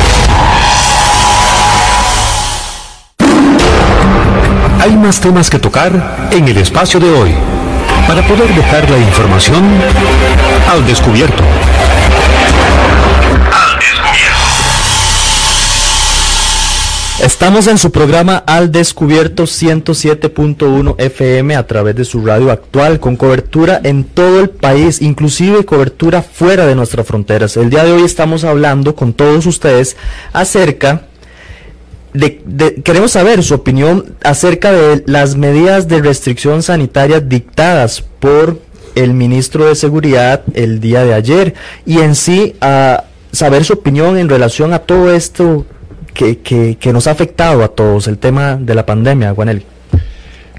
[4.81, 7.33] Hay más temas que tocar en el espacio de hoy
[8.05, 9.63] para poder dejar la información
[10.75, 11.41] al descubierto.
[17.23, 23.15] Estamos en su programa Al Descubierto 107.1 FM a través de su radio actual con
[23.15, 27.55] cobertura en todo el país, inclusive cobertura fuera de nuestras fronteras.
[27.55, 29.95] El día de hoy estamos hablando con todos ustedes
[30.33, 31.07] acerca
[32.83, 38.59] queremos saber su opinión acerca de las medidas de restricción sanitaria dictadas por
[38.95, 41.53] el ministro de Seguridad el día de ayer
[41.85, 45.65] y en sí a saber su opinión en relación a todo esto
[46.13, 49.65] que, que, que nos ha afectado a todos, el tema de la pandemia, Juanel.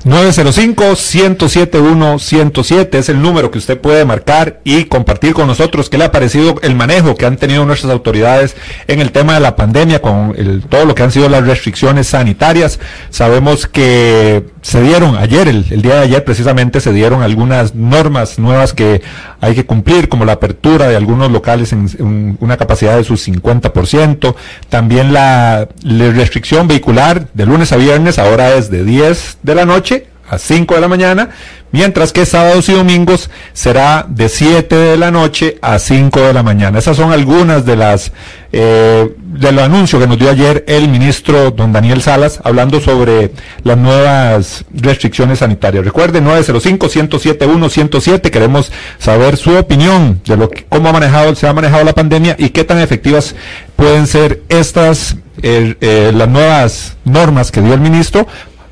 [0.07, 6.13] 905-107-107 es el número que usted puede marcar y compartir con nosotros qué le ha
[6.13, 8.55] parecido el manejo que han tenido nuestras autoridades
[8.87, 12.79] en el tema de la pandemia, con todo lo que han sido las restricciones sanitarias.
[13.11, 18.73] Sabemos que se dieron ayer, el, día de ayer precisamente, se dieron algunas normas nuevas
[18.73, 19.01] que
[19.41, 24.35] hay que cumplir, como la apertura de algunos locales en, una capacidad de su 50%.
[24.69, 29.67] También la, la restricción vehicular de lunes a viernes ahora es de 10 de la
[29.67, 31.31] noche a 5 de la mañana,
[31.73, 36.43] mientras que sábados y domingos será de 7 de la noche a 5 de la
[36.43, 36.79] mañana.
[36.79, 38.13] Esas son algunas de las
[38.53, 43.33] eh, de los anuncios que nos dio ayer el ministro don Daniel Salas hablando sobre
[43.65, 45.85] las nuevas restricciones sanitarias.
[45.85, 51.47] Recuerde 905 107 107 queremos saber su opinión de lo que, cómo ha manejado se
[51.47, 53.35] ha manejado la pandemia y qué tan efectivas
[53.75, 58.27] pueden ser estas eh, las nuevas normas que dio el ministro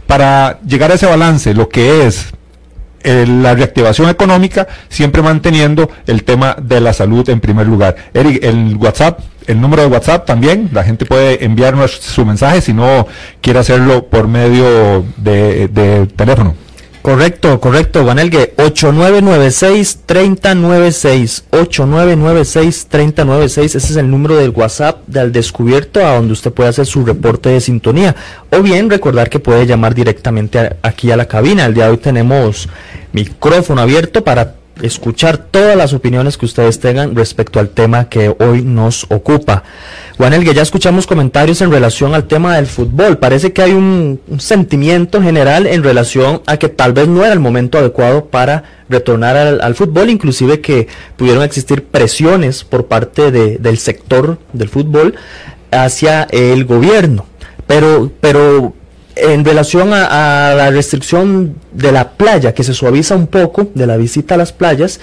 [0.06, 2.32] para llegar a ese balance, lo que es
[3.04, 7.96] la reactivación económica, siempre manteniendo el tema de la salud en primer lugar.
[8.14, 12.72] Eric, el WhatsApp, el número de WhatsApp también, la gente puede enviarnos su mensaje si
[12.72, 13.06] no
[13.42, 16.54] quiere hacerlo por medio de teléfono.
[17.04, 18.54] Correcto, correcto, Vanelgue.
[18.56, 21.44] 8996-3096.
[21.50, 23.62] 8996-3096.
[23.62, 27.50] Ese es el número del WhatsApp del descubierto a donde usted puede hacer su reporte
[27.50, 28.16] de sintonía.
[28.50, 31.66] O bien recordar que puede llamar directamente aquí a la cabina.
[31.66, 32.70] El día de hoy tenemos
[33.12, 38.62] micrófono abierto para escuchar todas las opiniones que ustedes tengan respecto al tema que hoy
[38.62, 39.62] nos ocupa.
[40.16, 43.18] Juan Elgue, ya escuchamos comentarios en relación al tema del fútbol.
[43.18, 47.40] Parece que hay un, sentimiento general en relación a que tal vez no era el
[47.40, 54.38] momento adecuado para retornar al, fútbol, inclusive que pudieron existir presiones por parte del sector
[54.52, 55.14] del fútbol
[55.70, 57.26] hacia el gobierno.
[57.66, 58.74] Pero, pero
[59.16, 63.96] en relación a, la restricción de la playa, que se suaviza un poco de la
[63.96, 65.00] visita a las playas,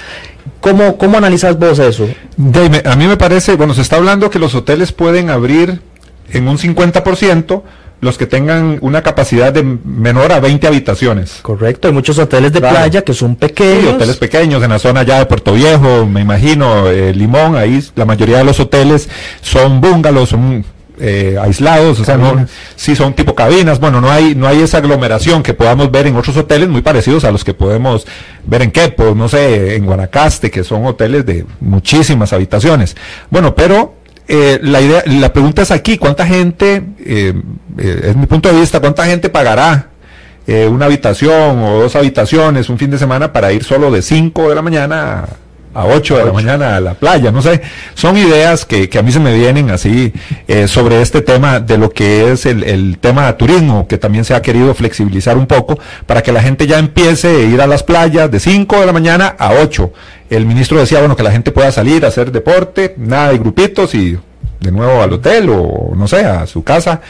[0.59, 2.07] ¿cómo, cómo analizas vos eso?
[2.85, 5.81] a mí me parece, bueno, se está hablando que los hoteles pueden abrir
[6.29, 7.61] en un 50%
[8.01, 11.39] los que tengan una capacidad de menor a 20 habitaciones.
[11.43, 13.93] Correcto, hay muchos hoteles de playa que son pequeños.
[13.93, 18.05] hoteles pequeños en la zona ya de Puerto Viejo, me imagino, eh, Limón, ahí la
[18.05, 19.07] mayoría de los hoteles
[19.41, 20.65] son bungalows, son
[21.03, 22.45] eh, aislados, o sea, no,
[22.75, 26.15] sí son tipo cabinas, bueno, no hay, no hay esa aglomeración que podamos ver en
[26.15, 28.05] otros hoteles muy parecidos a los que podemos
[28.45, 32.95] ver en Quepo, no sé, en Guanacaste, que son hoteles de muchísimas habitaciones.
[33.31, 33.95] Bueno, pero
[34.27, 37.33] eh, la idea, la pregunta es aquí, ¿cuánta gente, eh,
[37.79, 39.87] es mi punto de vista, cuánta gente pagará
[40.69, 44.55] una habitación o dos habitaciones un fin de semana para ir solo de 5 de
[44.55, 45.25] la mañana
[45.73, 47.61] a 8 de la mañana a la playa, no sé,
[47.93, 50.13] son ideas que, que a mí se me vienen así
[50.47, 54.25] eh, sobre este tema de lo que es el, el, tema de turismo, que también
[54.25, 57.67] se ha querido flexibilizar un poco para que la gente ya empiece a ir a
[57.67, 59.91] las playas de 5 de la mañana a 8.
[60.29, 63.93] El ministro decía, bueno, que la gente pueda salir a hacer deporte, nada de grupitos
[63.95, 64.17] y
[64.61, 67.01] de nuevo al hotel o no sé, a su casa.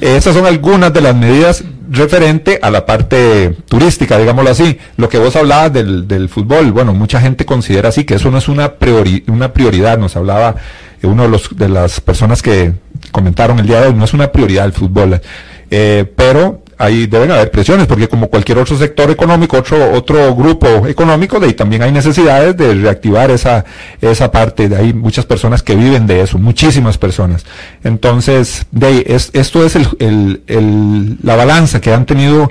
[0.00, 4.78] Esas son algunas de las medidas referente a la parte turística, digámoslo así.
[4.96, 8.38] Lo que vos hablabas del, del fútbol, bueno, mucha gente considera así que eso no
[8.38, 9.98] es una, priori, una prioridad.
[9.98, 10.54] Nos hablaba
[11.02, 12.74] uno de, los, de las personas que
[13.10, 15.20] comentaron el día de hoy, no es una prioridad el fútbol.
[15.70, 20.86] Eh, pero ahí deben haber presiones, porque como cualquier otro sector económico, otro, otro grupo
[20.86, 23.66] económico, de ahí también hay necesidades de reactivar esa,
[24.00, 27.44] esa parte, de ahí muchas personas que viven de eso, muchísimas personas.
[27.84, 32.50] Entonces, de ahí, es, esto es el, el, el, la balanza que han tenido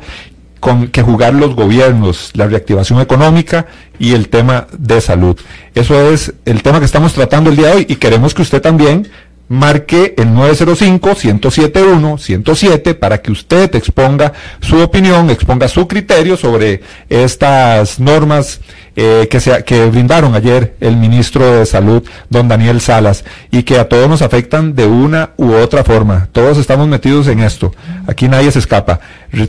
[0.59, 3.65] con que jugar los gobiernos, la reactivación económica
[3.97, 5.37] y el tema de salud.
[5.73, 8.61] Eso es el tema que estamos tratando el día de hoy y queremos que usted
[8.61, 9.07] también
[9.49, 18.61] marque el 905-107-1-107 para que usted exponga su opinión, exponga su criterio sobre estas normas
[19.01, 23.79] eh, que, se, que brindaron ayer el ministro de Salud, don Daniel Salas, y que
[23.79, 26.27] a todos nos afectan de una u otra forma.
[26.33, 27.73] Todos estamos metidos en esto.
[28.07, 28.99] Aquí nadie se escapa.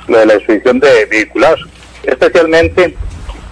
[0.07, 1.57] lo de la expedición de vehicular.
[2.03, 2.95] Especialmente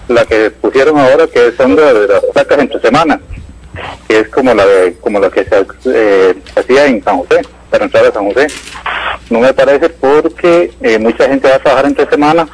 [0.07, 3.19] la que pusieron ahora, que son de, las placas entre semana,
[4.07, 7.85] que es como la de, como la que se eh, hacía en San José, para
[7.85, 8.47] entrar a San José.
[9.29, 12.47] No me parece porque eh, mucha gente va a trabajar entre semana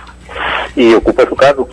[0.75, 1.67] y ocupa su carro.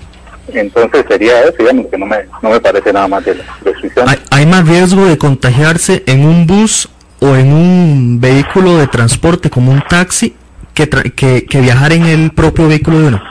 [0.53, 4.09] Entonces sería eso, digamos, que no me, no me parece nada más de la restricción.
[4.09, 6.89] ¿Hay, ¿Hay más riesgo de contagiarse en un bus
[7.21, 10.35] o en un vehículo de transporte como un taxi
[10.73, 13.23] que, que, que viajar en el propio vehículo de uno?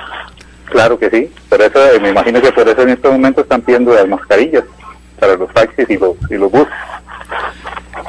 [0.69, 3.61] Claro que sí Por eso, eh, me imagino que por eso en este momento están
[3.61, 4.63] pidiendo las mascarillas
[5.19, 6.73] para los taxis y los, y los buses.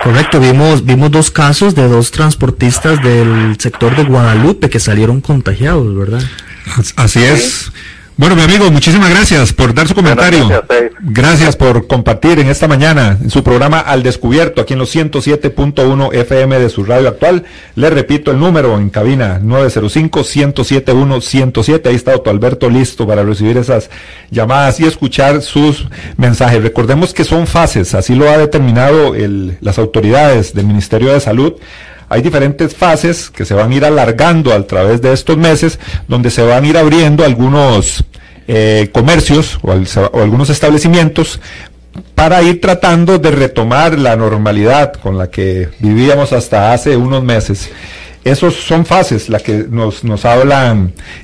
[0.03, 5.97] Correcto, vimos, vimos dos casos de dos transportistas del sector de Guadalupe que salieron contagiados,
[5.97, 6.22] ¿verdad?
[6.97, 7.72] Así es.
[8.19, 10.49] Bueno, mi amigo, muchísimas gracias por dar su comentario.
[11.03, 16.12] Gracias, por compartir en esta mañana en su programa Al Descubierto, aquí en los 107.1
[16.12, 17.45] FM de su radio actual.
[17.77, 21.87] Le repito el número en cabina 905-107.1-107.
[21.87, 23.89] Ahí está Otto Alberto listo para recibir esas
[24.33, 26.61] llamadas y escuchar sus mensajes.
[26.61, 31.55] Recordemos que son fases, así lo ha determinado el, las autoridades del Ministerio de Salud
[32.09, 36.30] hay diferentes fases que se van a ir alargando a través de estos meses, donde
[36.30, 38.04] se van a ir abriendo algunos
[38.46, 41.40] eh, comercios o, o algunos establecimientos
[42.14, 47.70] para ir tratando de retomar la normalidad con la que vivíamos hasta hace unos meses.
[48.25, 50.77] Esos son fases, la que nos, nos habla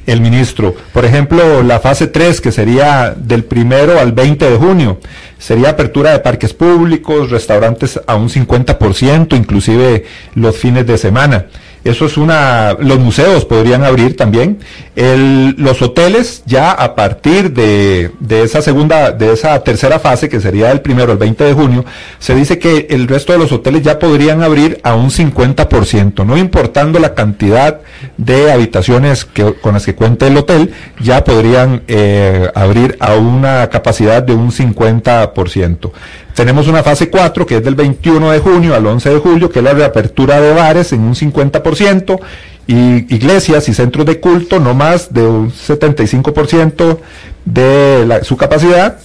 [0.07, 0.75] el ministro.
[0.93, 5.01] Por ejemplo, la fase 3, que sería del primero al 20 de junio,
[5.39, 11.47] sería apertura de parques públicos, restaurantes a un 50%, inclusive los fines de semana.
[11.85, 14.59] Eso es una, los museos podrían abrir también.
[14.97, 20.73] Los hoteles ya a partir de, de, esa segunda, de esa tercera fase, que sería
[20.73, 21.85] el primero, el 20 de junio,
[22.19, 26.39] se dice que el resto de los hoteles ya podrían abrir a un 50%, no
[26.39, 27.81] importando la cantidad
[28.17, 34.23] de habitaciones con las que cuente el hotel, ya podrían eh, abrir a una capacidad
[34.23, 35.91] de un 50%.
[36.35, 39.61] Tenemos una fase 4 que es del 21 de junio al 11 de julio, que
[39.61, 42.21] es la reapertura de bares en un 50%
[42.67, 46.99] y iglesias y centros de culto no más de un 75%
[47.45, 48.99] de la, su capacidad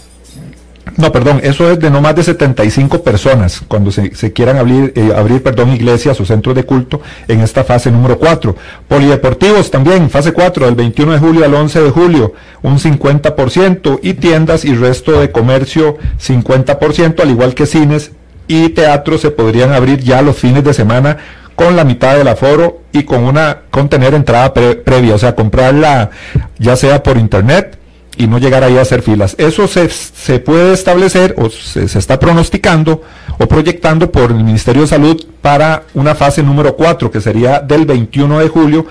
[1.00, 5.14] no, perdón, eso es de no más de 75 personas cuando se, quieran abrir, eh,
[5.16, 8.56] abrir perdón, iglesias o centros de culto en esta fase número 4.
[8.88, 14.14] Polideportivos también, fase 4, del 21 de julio al 11 de julio, un 50%, y
[14.16, 18.12] tiendas y resto de comercio 50%, al igual que cines
[18.48, 21.18] y teatros se podrían abrir ya los fines de semana
[21.56, 26.10] con la mitad del aforo y con una con tener entrada previa, o sea, comprarla
[26.58, 27.79] ya sea por internet
[28.20, 29.34] y no llegar ahí a hacer filas.
[29.40, 33.02] Eso se, se puede establecer o se, está pronosticando
[33.40, 37.86] o proyectando por el Ministerio de Salud para una fase número 4, que sería del
[37.86, 38.86] 21 de julio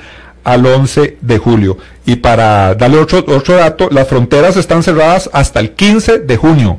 [0.45, 1.77] al 11 de julio.
[2.07, 6.79] Y para darle otro, otro dato, las fronteras están cerradas hasta el 15 de junio.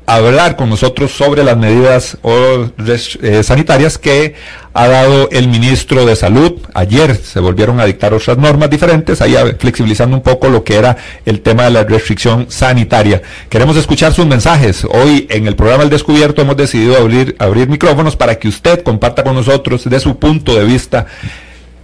[0.05, 4.35] hablar con nosotros sobre las medidas eh, sanitarias que
[4.73, 6.53] ha dado el ministro de Salud.
[6.73, 10.97] Ayer se volvieron a dictar otras normas diferentes, ahí flexibilizando un poco lo que era
[11.25, 13.21] el tema de la restricción sanitaria.
[13.49, 14.85] Queremos escuchar sus mensajes.
[14.89, 19.23] Hoy en el programa El Descubierto hemos decidido abrir, abrir micrófonos para que usted comparta
[19.23, 21.07] con nosotros de su punto de vista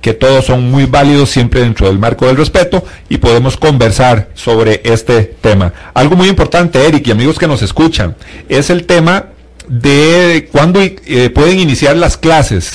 [0.02, 4.82] que todos son muy válidos siempre dentro del marco del respeto y podemos conversar sobre
[4.84, 5.74] este tema.
[5.94, 8.16] Algo muy importante, Eric y amigos que nos escuchan,
[8.48, 9.28] es el tema
[9.68, 12.72] de cuándo eh, pueden iniciar las clases.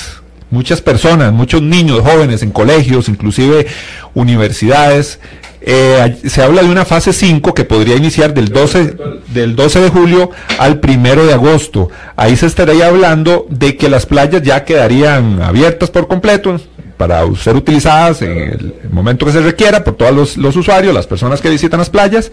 [0.51, 3.67] Muchas personas, muchos niños, jóvenes en colegios, inclusive
[4.15, 5.19] universidades,
[5.67, 8.97] eh, se habla de una fase 5 que podría iniciar del 12,
[9.29, 11.89] del 12 de julio al 1 de agosto.
[12.17, 16.61] Ahí se estaría hablando de que las playas ya quedarían abiertas por completo
[16.97, 21.07] para ser utilizadas en el momento que se requiera por todos los, los usuarios, las
[21.07, 22.31] personas que visitan las playas,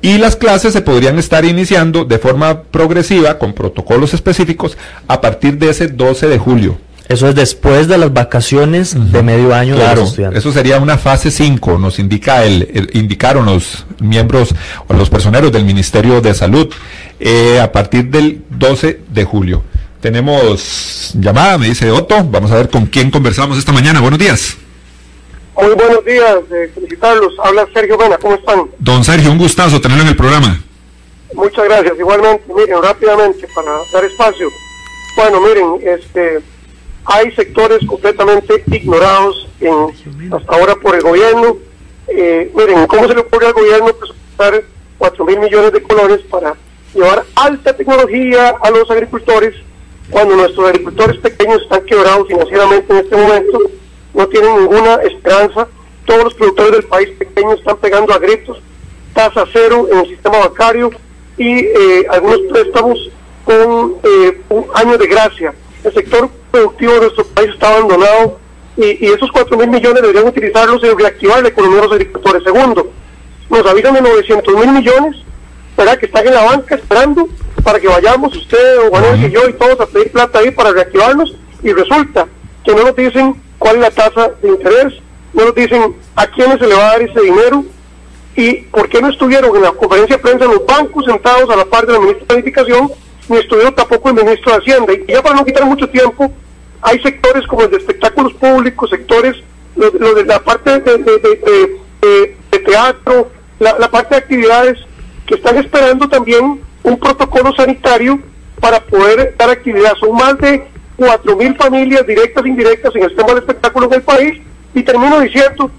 [0.00, 4.76] y las clases se podrían estar iniciando de forma progresiva con protocolos específicos
[5.08, 6.78] a partir de ese 12 de julio.
[7.08, 10.40] Eso es después de las vacaciones de medio año claro, de los estudiantes.
[10.40, 14.54] Eso sería una fase 5, nos indica el, indicaron los miembros
[14.88, 16.68] o los personeros del Ministerio de Salud
[17.18, 19.62] eh, a partir del 12 de julio.
[20.00, 24.00] Tenemos llamada, me dice Otto, vamos a ver con quién conversamos esta mañana.
[24.00, 24.56] Buenos días.
[25.60, 27.34] Muy buenos días, eh, felicitarlos.
[27.42, 28.70] Habla Sergio Vena, ¿cómo están?
[28.78, 30.60] Don Sergio, un gustazo tenerlo en el programa.
[31.34, 31.98] Muchas gracias.
[31.98, 34.48] Igualmente, miren, rápidamente, para dar espacio.
[35.16, 36.40] Bueno, miren, este
[37.04, 41.56] hay sectores completamente ignorados en, hasta ahora por el gobierno.
[42.06, 44.62] Eh, miren, ¿cómo se le ocurre al gobierno presentar
[44.98, 46.54] 4 mil millones de colones para
[46.94, 49.54] llevar alta tecnología a los agricultores
[50.10, 53.60] cuando nuestros agricultores pequeños están quebrados financieramente en este momento?
[54.14, 55.68] No tienen ninguna esperanza.
[56.06, 58.58] Todos los productores del país pequeños están pegando a gritos,
[59.12, 60.90] tasa cero en el sistema bancario
[61.36, 63.10] y eh, algunos préstamos
[63.44, 65.54] con eh, un año de gracia.
[65.84, 68.38] El sector productivo de nuestro país está abandonado
[68.76, 72.42] y, esos 4 mil millones deberían utilizarlos en reactivar la economía de agricultores.
[72.44, 72.92] Segundo,
[73.50, 75.16] nos avisan de 900 mil millones,
[75.76, 75.98] ¿verdad?
[75.98, 77.28] Que están en la banca esperando
[77.62, 80.72] para que vayamos usted o Juan y yo y todos a pedir plata ahí para
[80.72, 82.26] reactivarnos y resulta
[82.64, 84.94] que no nos dicen cuál es la tasa de interés,
[85.32, 87.64] no nos dicen a quiénes se le va a dar ese dinero
[88.36, 91.64] y por qué no estuvieron en la conferencia de prensa los bancos sentados a la
[91.64, 92.92] par de la ministra de Planificación
[93.28, 94.92] ni estuvieron tampoco el ministro de Hacienda.
[94.92, 96.32] Y ya para no quitar mucho tiempo,
[96.82, 99.36] hay sectores como el de espectáculos públicos, sectores,
[99.76, 101.76] lo, de la parte de,
[102.64, 104.78] teatro, la, parte de actividades,
[105.26, 108.20] que están esperando también un protocolo sanitario
[108.60, 109.94] para poder dar actividad.
[110.00, 110.66] Son más de
[110.98, 114.40] 4.000 familias directas e indirectas en el tema del espectáculo en el país.
[114.74, 115.70] Y termino diciendo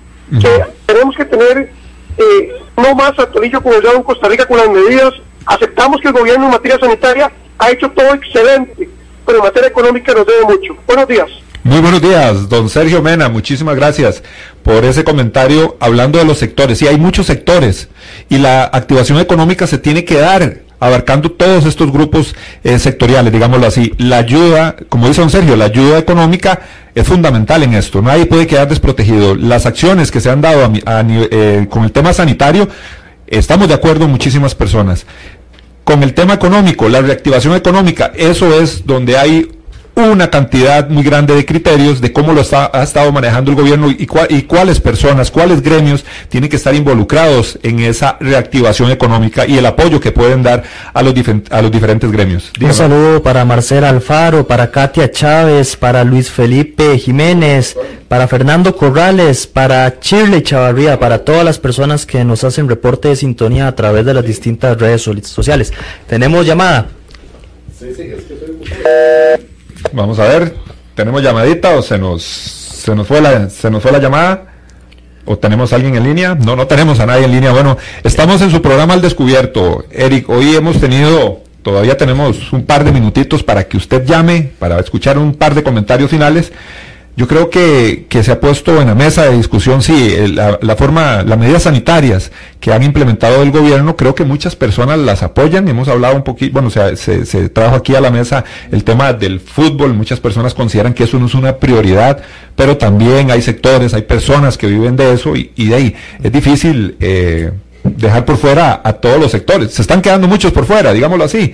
[0.41, 1.71] que tenemos que tener
[2.17, 5.13] eh, no más atolillo como ya en Costa Rica con las medidas
[5.49, 8.87] Aceptamos que el gobierno en materia sanitaria ha hecho todo excelente,
[9.25, 10.75] pero en materia económica nos debe mucho.
[10.85, 11.27] Buenos días.
[11.63, 13.29] Muy buenos días, don Sergio Mena.
[13.29, 14.23] Muchísimas gracias
[14.61, 16.77] por ese comentario hablando de los sectores.
[16.77, 17.89] Sí, hay muchos sectores
[18.29, 23.67] y la activación económica se tiene que dar abarcando todos estos grupos eh, sectoriales, digámoslo
[23.67, 23.93] así.
[23.97, 26.61] La ayuda, como dice don Sergio, la ayuda económica
[26.95, 28.01] es fundamental en esto.
[28.01, 29.35] Nadie puede quedar desprotegido.
[29.35, 32.67] Las acciones que se han dado eh, con el tema sanitario,
[33.27, 35.05] estamos de acuerdo muchísimas personas
[35.89, 39.47] con el tema económico, la reactivación económica, eso es donde hay
[40.07, 43.91] una cantidad muy grande de criterios de cómo lo está, ha estado manejando el gobierno
[43.91, 49.57] y, y, cuáles personas, cuáles gremios tienen que estar involucrados en esa reactivación económica y
[49.57, 51.13] el apoyo que pueden dar a los,
[51.49, 52.51] a los diferentes gremios.
[52.61, 57.75] Un saludo para Marcela Alfaro, para Katia Chávez, para Luis Felipe Jiménez,
[58.07, 63.15] para Fernando Corrales, para Shirley Chavarría, para todas las personas que nos hacen reporte de
[63.15, 65.71] sintonía a través de las distintas redes sociales.
[66.07, 66.87] Tenemos llamada.
[69.93, 70.55] Vamos a ver,
[70.95, 74.45] ¿tenemos llamadita o se nos, se nos, fue, la, se nos fue la llamada?
[75.25, 76.35] ¿O tenemos a alguien en línea?
[76.35, 77.51] No, no tenemos a nadie en línea.
[77.51, 79.85] Bueno, estamos en su programa Al Descubierto.
[79.91, 84.79] Eric, hoy hemos tenido, todavía tenemos un par de minutitos para que usted llame, para
[84.79, 86.51] escuchar un par de comentarios finales.
[87.15, 91.37] Yo creo que, se ha puesto en la mesa de discusión, sí, la, forma, las
[91.37, 92.31] medidas sanitarias
[92.61, 95.67] que han implementado el gobierno, creo que muchas personas las apoyan.
[95.67, 99.41] Hemos hablado un poquito, bueno, se, se trajo aquí a la mesa el tema del
[99.41, 99.93] fútbol.
[99.93, 102.23] Muchas personas consideran que eso no es una prioridad,
[102.55, 106.95] pero también hay sectores, hay personas que viven de eso y, de ahí es difícil.
[106.99, 107.51] Eh,
[107.83, 109.73] dejar por fuera a todos los sectores.
[109.73, 111.53] Se están quedando muchos por fuera, digámoslo así.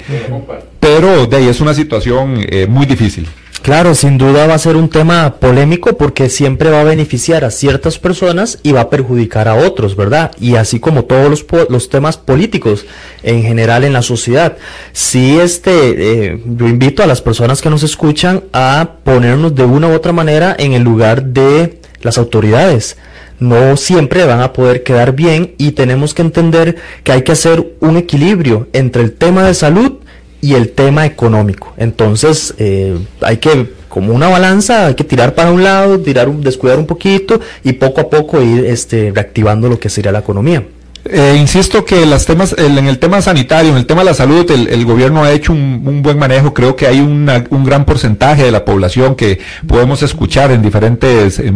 [0.79, 3.27] Pero de ahí es una situación eh, muy difícil.
[3.65, 7.49] Claro, sin duda va a ser un tema polémico porque siempre va a beneficiar a
[7.49, 10.29] ciertas personas y va a perjudicar a otros, ¿verdad?
[10.39, 12.85] Y así como todos los, los temas políticos
[13.23, 14.55] en general en la sociedad.
[14.93, 19.87] Sí, este, eh, yo invito a las personas que nos escuchan a ponernos de una
[19.87, 22.97] u otra manera en el lugar de las autoridades
[23.39, 27.75] no siempre van a poder quedar bien y tenemos que entender que hay que hacer
[27.81, 30.04] un equilibrio entre el tema de salud
[30.45, 31.73] y el tema económico.
[31.75, 36.41] Entonces, eh, hay que como una balanza, hay que tirar para un lado, tirar un,
[36.41, 40.63] descuidar un poquito y poco a poco ir este, reactivando lo que sería la economía.
[41.07, 44.49] Eh, insisto que las temas, en el tema sanitario, en el tema de la salud,
[44.49, 46.53] el, gobierno ha hecho un, buen manejo.
[46.53, 51.51] Creo que hay un gran porcentaje de la población que podemos escuchar en diferentes eh,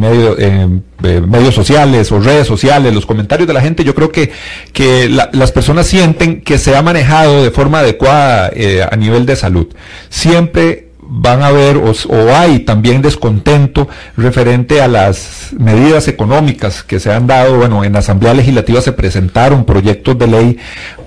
[1.03, 3.83] eh, medios sociales o redes sociales, los comentarios de la gente.
[3.83, 4.31] Yo creo que,
[4.71, 8.51] que las personas sienten que se ha manejado de forma adecuada
[8.91, 9.67] a nivel de salud.
[10.09, 11.93] Siempre van a haber o,
[12.33, 17.57] hay también descontento referente a las medidas económicas que se han dado.
[17.57, 20.57] Bueno, en la Asamblea Legislativa se presentaron proyectos de ley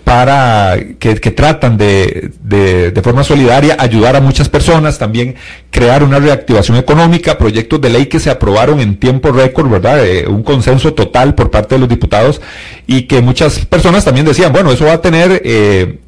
[0.03, 5.37] para que, tratan de, de, forma solidaria ayudar a muchas personas, también
[5.71, 10.05] crear una reactivación económica, proyectos de ley que se aprobaron en tiempo récord, ¿verdad?
[10.05, 12.41] Eh, un consenso total por parte de los diputados
[12.87, 15.99] y que muchas personas también decían, bueno, eso va a tener eh,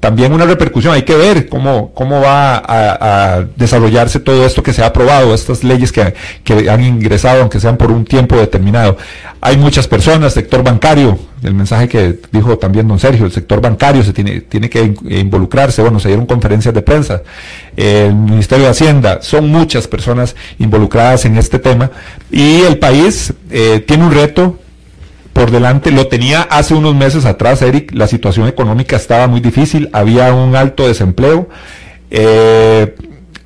[0.00, 0.94] también una repercusión.
[0.94, 5.62] Hay que ver cómo, cómo va a, desarrollarse todo esto que se ha aprobado, estas
[5.62, 6.14] leyes que,
[6.68, 8.96] han ingresado, aunque sean por un tiempo determinado.
[9.42, 14.02] Hay muchas personas, sector bancario, el mensaje que dijo también don Sergio, el sector bancario
[14.02, 17.22] se tiene, tiene que involucrarse, bueno, se dieron conferencias de prensa,
[17.76, 21.90] el Ministerio de Hacienda, son muchas personas involucradas en este tema
[22.30, 24.58] y el país eh, tiene un reto
[25.40, 25.90] por delante.
[25.90, 27.92] Lo tenía hace unos meses atrás, Eric.
[27.94, 31.48] La situación económica estaba muy difícil, había un alto desempleo.
[32.10, 32.94] Eh,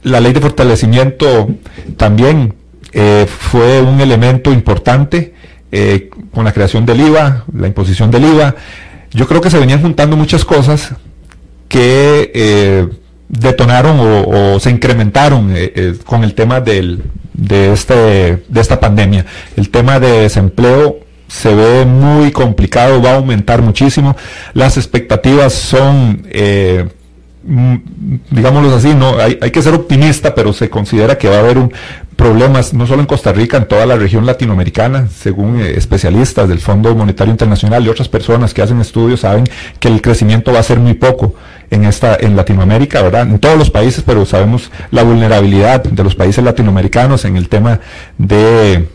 [0.02, 1.50] la ley de fortalecimiento
[1.96, 2.54] también
[2.92, 5.34] eh, fue un elemento importante
[5.70, 8.56] eh, con la creación del IVA, la imposición del IVA.
[9.12, 10.94] Yo creo que se venían juntando muchas cosas
[11.68, 12.88] que
[13.28, 15.54] detonaron o, se incrementaron
[16.04, 16.98] con el tema de,
[17.72, 17.94] este,
[18.48, 19.26] de esta pandemia.
[19.56, 24.16] El tema de desempleo se ve muy complicado, va a aumentar muchísimo.
[24.52, 26.86] Las expectativas son, eh,
[27.44, 27.76] mm,
[28.30, 31.58] digámoslo así, no hay, hay, que ser optimista, pero se considera que va a haber
[31.58, 31.72] un
[32.14, 36.60] problemas no solo en Costa Rica, en toda la región latinoamericana, según eh, especialistas del
[36.60, 39.44] Fondo Monetario Internacional y otras personas que hacen estudios saben
[39.80, 41.34] que el crecimiento va a ser muy poco
[41.70, 43.22] en esta en Latinoamérica, ¿verdad?
[43.22, 47.80] En todos los países, pero sabemos la vulnerabilidad de los países latinoamericanos en el tema
[48.18, 48.88] de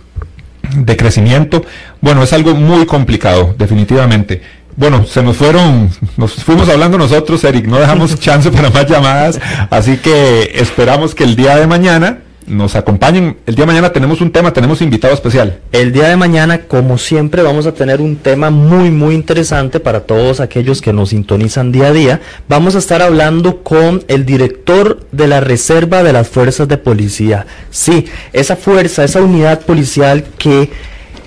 [0.76, 1.64] de crecimiento.
[2.02, 4.42] Bueno, es algo muy complicado, definitivamente.
[4.76, 9.40] Bueno, se nos fueron, nos fuimos hablando nosotros, Eric, no dejamos chance para más llamadas,
[9.70, 12.20] así que esperamos que el día de mañana
[12.50, 13.38] nos acompañen.
[13.46, 15.60] El día de mañana tenemos un tema, tenemos invitado especial.
[15.72, 20.02] El día de mañana, como siempre, vamos a tener un tema muy, muy interesante para
[20.02, 22.22] todos aquellos que nos sintonizan día a día.
[22.48, 27.46] Vamos a estar hablando con el director de la Reserva de las Fuerzas de Policía.
[27.70, 30.70] Sí, esa fuerza, esa unidad policial que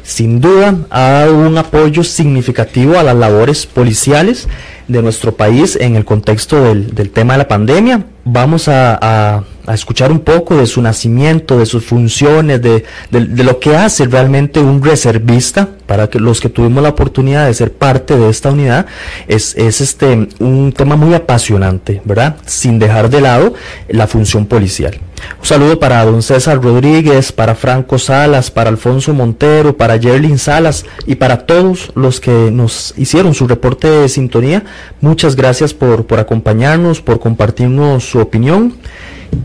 [0.02, 4.48] sin duda ha dado un apoyo significativo a las labores policiales
[4.88, 8.04] de nuestro país en el contexto del, del tema de la pandemia.
[8.24, 13.60] Vamos a a escuchar un poco de su nacimiento, de sus funciones, de, de, lo
[13.60, 18.16] que hace realmente un reservista, para que los que tuvimos la oportunidad de ser parte
[18.16, 18.86] de esta unidad,
[19.28, 22.36] es, es este un tema muy apasionante, ¿verdad?
[22.46, 23.54] Sin dejar de lado
[23.88, 24.98] la función policial.
[25.38, 30.84] Un saludo para don César Rodríguez, para Franco Salas, para Alfonso Montero, para Yerlin Salas
[31.06, 34.64] y para todos los que nos hicieron su reporte de sintonía.
[35.00, 38.74] Muchas gracias por, por acompañarnos, por compartirnos su opinión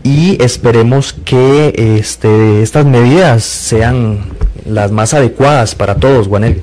[0.02, 4.20] y esperemos que este, estas medidas sean
[4.66, 6.62] las más adecuadas para todos, Juanel.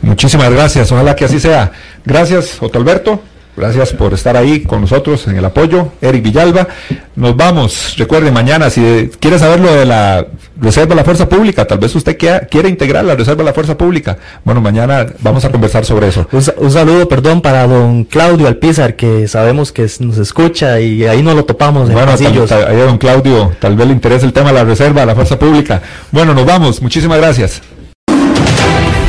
[0.00, 1.72] Muchísimas gracias, ojalá que así sea.
[2.04, 3.20] Gracias, Otto Alberto.
[3.54, 5.88] Gracias por estar ahí con nosotros en el apoyo.
[6.00, 6.68] Eric Villalba.
[7.14, 7.94] Nos vamos.
[7.98, 10.26] Recuerde, mañana, si quiere saber lo de la
[10.58, 13.76] Reserva de la Fuerza Pública, tal vez usted quiera, integrar la Reserva de la Fuerza
[13.76, 14.16] Pública.
[14.44, 16.26] Bueno, mañana vamos a conversar sobre eso.
[16.32, 21.34] Un, saludo, perdón, para don Claudio Alpizar, que sabemos que nos escucha y ahí no
[21.34, 24.54] lo topamos en bueno, ahí a don Claudio, tal vez le interese el tema de
[24.54, 25.82] la Reserva de la Fuerza Pública.
[26.10, 26.80] Bueno, nos vamos.
[26.80, 27.60] Muchísimas gracias.